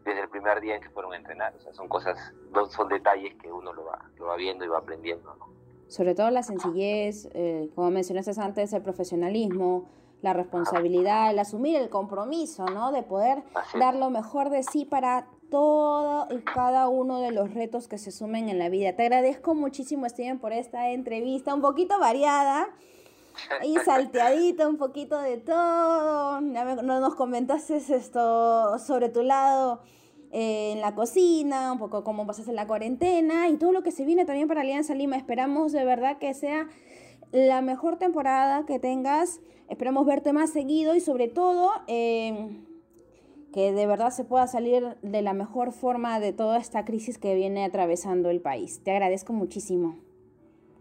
desde 0.05 0.21
el 0.21 0.29
primer 0.29 0.61
día 0.61 0.75
en 0.75 0.81
que 0.81 0.89
fueron 0.89 1.11
a 1.13 1.17
entrenar. 1.17 1.53
O 1.55 1.59
sea, 1.59 1.73
son 1.73 1.89
cosas, 1.89 2.33
son 2.69 2.87
detalles 2.87 3.35
que 3.35 3.51
uno 3.51 3.73
lo 3.73 3.85
va, 3.85 4.09
lo 4.15 4.27
va 4.27 4.37
viendo 4.37 4.63
y 4.63 4.69
va 4.69 4.77
aprendiendo, 4.77 5.35
¿no? 5.35 5.57
sobre 5.87 6.15
todo 6.15 6.29
la 6.31 6.43
sencillez, 6.43 7.29
eh, 7.33 7.69
como 7.75 7.91
mencionaste 7.91 8.31
antes, 8.41 8.73
el 8.73 8.81
profesionalismo, 8.81 9.89
la 10.21 10.33
responsabilidad, 10.33 11.31
el 11.31 11.39
asumir 11.39 11.75
el 11.75 11.89
compromiso, 11.89 12.65
¿no? 12.65 12.91
De 12.91 13.03
poder 13.03 13.43
dar 13.79 13.95
lo 13.95 14.09
mejor 14.09 14.49
de 14.49 14.63
sí 14.63 14.85
para 14.85 15.27
todo 15.49 16.27
y 16.31 16.39
cada 16.41 16.89
uno 16.89 17.21
de 17.21 17.31
los 17.31 17.53
retos 17.53 17.87
que 17.87 17.97
se 17.97 18.11
sumen 18.11 18.49
en 18.49 18.59
la 18.59 18.69
vida. 18.69 18.93
Te 18.95 19.03
agradezco 19.03 19.55
muchísimo, 19.55 20.07
Steven, 20.09 20.39
por 20.39 20.53
esta 20.53 20.89
entrevista, 20.89 21.53
un 21.53 21.61
poquito 21.61 21.99
variada 21.99 22.67
y 23.63 23.75
salteadita, 23.77 24.67
un 24.67 24.77
poquito 24.77 25.19
de 25.19 25.37
todo. 25.37 26.41
No 26.41 26.99
nos 26.99 27.15
comentaste 27.15 27.77
esto 27.77 28.79
sobre 28.79 29.09
tu 29.09 29.21
lado 29.21 29.81
eh, 30.31 30.73
en 30.73 30.81
la 30.81 30.93
cocina, 30.93 31.71
un 31.71 31.79
poco 31.79 32.03
cómo 32.03 32.27
pasas 32.27 32.47
en 32.47 32.55
la 32.55 32.67
cuarentena 32.67 33.47
y 33.47 33.57
todo 33.57 33.71
lo 33.71 33.83
que 33.83 33.91
se 33.91 34.03
viene 34.03 34.25
también 34.25 34.47
para 34.47 34.61
Alianza 34.61 34.93
Lima. 34.93 35.15
Esperamos 35.15 35.71
de 35.71 35.85
verdad 35.85 36.17
que 36.17 36.33
sea 36.33 36.67
la 37.31 37.61
mejor 37.61 37.97
temporada 37.97 38.65
que 38.65 38.79
tengas. 38.79 39.39
Esperamos 39.69 40.05
verte 40.05 40.33
más 40.33 40.51
seguido 40.51 40.95
y 40.95 41.01
sobre 41.01 41.27
todo 41.27 41.71
eh, 41.87 42.63
que 43.53 43.71
de 43.71 43.87
verdad 43.87 44.11
se 44.11 44.23
pueda 44.23 44.47
salir 44.47 44.97
de 45.01 45.21
la 45.21 45.33
mejor 45.33 45.71
forma 45.71 46.19
de 46.19 46.33
toda 46.33 46.57
esta 46.57 46.85
crisis 46.85 47.17
que 47.17 47.35
viene 47.35 47.65
atravesando 47.65 48.29
el 48.29 48.41
país. 48.41 48.83
Te 48.83 48.91
agradezco 48.91 49.33
muchísimo. 49.33 49.99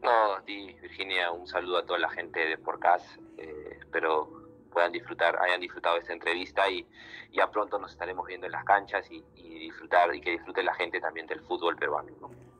No, 0.03 0.35
a 0.37 0.43
ti, 0.45 0.73
Virginia, 0.81 1.33
un 1.33 1.47
saludo 1.47 1.79
a 1.79 1.87
toda 1.87 1.99
la 1.99 2.11
gente 2.11 2.39
de 2.39 2.59
Porcas. 2.59 3.19
Eh, 3.39 3.79
espero 3.81 4.47
puedan 4.77 4.93
disfrutar, 4.93 5.39
hayan 5.41 5.59
disfrutado 5.59 5.97
esta 5.97 6.13
entrevista 6.13 6.69
y 6.69 6.87
ya 7.33 7.51
pronto 7.51 7.79
nos 7.79 7.93
estaremos 7.93 8.27
viendo 8.27 8.45
en 8.45 8.53
las 8.53 8.63
canchas 8.63 9.11
y, 9.11 9.25
disfrutar 9.35 10.15
y 10.15 10.21
que 10.21 10.33
disfrute 10.33 10.63
la 10.63 10.75
gente 10.75 11.01
también 11.01 11.27
del 11.27 11.41
fútbol 11.41 11.77
peruano. 11.77 12.13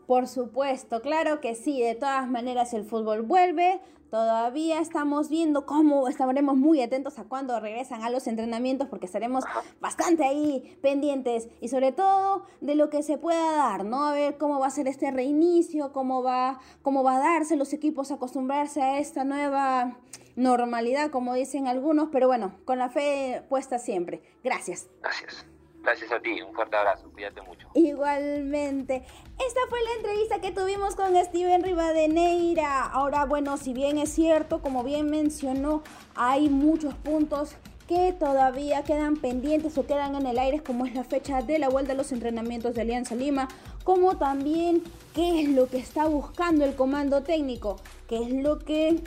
Por 0.07 0.29
supuesto, 0.29 1.03
claro 1.03 1.41
que 1.41 1.55
sí, 1.55 1.81
de 1.83 1.97
todas 1.97 2.29
maneras 2.29 2.73
el 2.75 2.85
fútbol 2.85 3.23
vuelve, 3.23 3.81
todavía 4.11 4.81
estamos 4.81 5.29
viendo 5.29 5.67
cómo 5.67 6.07
estaremos 6.07 6.57
muy 6.57 6.81
atentos 6.81 7.19
a 7.19 7.25
cuando 7.25 7.59
regresan 7.59 8.03
a 8.05 8.11
los 8.11 8.29
entrenamientos 8.29 8.89
porque 8.89 9.07
estaremos 9.07 9.45
bastante 9.81 10.25
ahí 10.25 10.79
pendientes 10.81 11.49
y 11.61 11.69
sobre 11.69 11.91
todo 11.91 12.45
de 12.61 12.77
lo 12.77 12.89
que 12.89 13.03
se 13.03 13.19
pueda 13.19 13.57
dar, 13.57 13.85
¿no? 13.85 14.05
A 14.05 14.13
ver 14.13 14.39
cómo 14.39 14.61
va 14.61 14.69
a 14.69 14.71
ser 14.71 14.87
este 14.87 15.11
reinicio, 15.11 15.93
cómo 15.93 16.23
va, 16.23 16.61
cómo 16.83 17.03
va 17.03 17.17
a 17.17 17.19
darse 17.19 17.57
los 17.57 17.73
equipos 17.73 18.13
acostumbrarse 18.13 18.83
a 18.83 18.99
esta 18.99 19.25
nueva 19.25 19.99
normalidad, 20.37 21.11
como 21.11 21.35
dicen 21.35 21.67
algunos, 21.67 22.11
pero 22.13 22.29
bueno, 22.29 22.55
con 22.65 22.79
la 22.79 22.91
fe 22.91 23.43
puesta 23.49 23.81
siempre. 23.81 24.23
Gracias. 24.45 24.87
Gracias. 25.03 25.56
Gracias 25.87 26.11
a 26.11 26.19
ti, 26.19 26.43
un 26.43 26.53
fuerte 26.53 26.77
abrazo, 26.77 27.09
cuídate 27.13 27.41
mucho. 27.43 27.69
Igualmente. 27.75 29.05
Esta 29.39 29.61
fue 29.69 29.79
la 29.85 29.93
entrevista 29.99 30.41
que 30.41 30.51
tuvimos 30.51 30.97
con 30.97 31.15
Steven 31.15 31.63
Rivadeneira. 31.63 32.87
Ahora, 32.87 33.25
bueno, 33.25 33.57
si 33.57 33.73
bien 33.73 33.97
es 33.97 34.13
cierto, 34.13 34.61
como 34.61 34.83
bien 34.83 35.09
mencionó, 35.09 35.85
hay 36.17 36.49
muchos 36.49 36.93
puntos 36.95 37.55
que 37.87 38.13
todavía 38.13 38.83
quedan 38.83 39.15
pendientes 39.15 39.79
o 39.79 39.87
quedan 39.87 40.17
en 40.17 40.27
el 40.27 40.41
aire, 40.41 40.61
como 40.61 40.87
es 40.87 40.95
la 40.97 41.05
fecha 41.05 41.41
de 41.43 41.61
la 41.61 41.69
vuelta 41.69 41.93
a 41.93 41.95
los 41.95 42.11
entrenamientos 42.11 42.75
de 42.75 42.81
Alianza 42.81 43.15
Lima, 43.15 43.47
como 43.85 44.19
también 44.19 44.83
qué 45.15 45.43
es 45.43 45.49
lo 45.51 45.69
que 45.69 45.79
está 45.79 46.07
buscando 46.07 46.65
el 46.65 46.75
comando 46.75 47.23
técnico, 47.23 47.77
qué 48.09 48.25
es 48.25 48.33
lo 48.33 48.59
que 48.59 49.05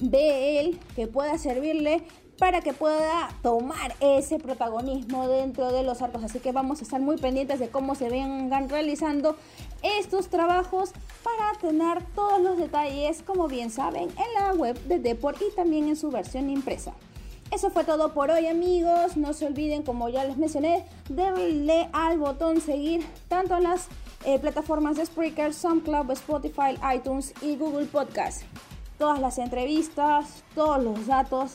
ve 0.00 0.60
él 0.60 0.78
que 0.94 1.08
pueda 1.08 1.36
servirle 1.36 2.04
para 2.40 2.62
que 2.62 2.72
pueda 2.72 3.28
tomar 3.42 3.94
ese 4.00 4.38
protagonismo 4.38 5.28
dentro 5.28 5.70
de 5.72 5.82
los 5.82 6.00
arcos. 6.00 6.24
Así 6.24 6.40
que 6.40 6.52
vamos 6.52 6.80
a 6.80 6.84
estar 6.84 6.98
muy 6.98 7.18
pendientes 7.18 7.60
de 7.60 7.68
cómo 7.68 7.94
se 7.94 8.08
vengan 8.08 8.70
realizando 8.70 9.36
estos 9.82 10.28
trabajos 10.28 10.92
para 11.22 11.52
tener 11.60 12.02
todos 12.14 12.40
los 12.40 12.56
detalles, 12.56 13.22
como 13.22 13.46
bien 13.46 13.70
saben, 13.70 14.04
en 14.04 14.34
la 14.42 14.54
web 14.54 14.82
de 14.84 14.98
Deport 14.98 15.36
y 15.42 15.54
también 15.54 15.86
en 15.88 15.96
su 15.96 16.10
versión 16.10 16.48
impresa. 16.48 16.94
Eso 17.50 17.68
fue 17.68 17.84
todo 17.84 18.14
por 18.14 18.30
hoy 18.30 18.46
amigos, 18.46 19.18
no 19.18 19.34
se 19.34 19.44
olviden 19.44 19.82
como 19.82 20.08
ya 20.08 20.24
les 20.24 20.38
mencioné, 20.38 20.86
darle 21.10 21.90
al 21.92 22.18
botón 22.18 22.62
seguir 22.62 23.04
tanto 23.28 23.58
en 23.58 23.64
las 23.64 23.88
eh, 24.24 24.38
plataformas 24.38 24.96
de 24.96 25.04
Spreaker, 25.04 25.52
SoundCloud, 25.52 26.10
Spotify, 26.12 26.78
iTunes 26.94 27.34
y 27.42 27.56
Google 27.56 27.84
Podcast 27.84 28.44
todas 29.00 29.18
las 29.18 29.38
entrevistas, 29.38 30.44
todos 30.54 30.84
los 30.84 31.06
datos 31.06 31.52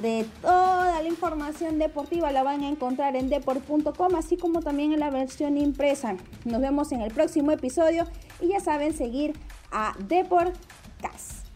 de 0.00 0.26
toda 0.42 1.02
la 1.02 1.08
información 1.08 1.78
deportiva 1.78 2.30
la 2.32 2.42
van 2.42 2.62
a 2.62 2.68
encontrar 2.68 3.16
en 3.16 3.28
deport.com, 3.28 4.14
así 4.16 4.36
como 4.36 4.60
también 4.60 4.92
en 4.92 5.00
la 5.00 5.10
versión 5.10 5.56
impresa. 5.56 6.16
Nos 6.44 6.60
vemos 6.60 6.92
en 6.92 7.00
el 7.00 7.12
próximo 7.12 7.52
episodio 7.52 8.06
y 8.40 8.48
ya 8.48 8.60
saben 8.60 8.96
seguir 8.96 9.34
a 9.70 9.94
Deport 10.08 10.54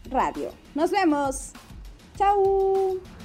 Radio. 0.09 0.51
Nos 0.75 0.91
vemos. 0.91 1.51
Chao. 2.17 3.18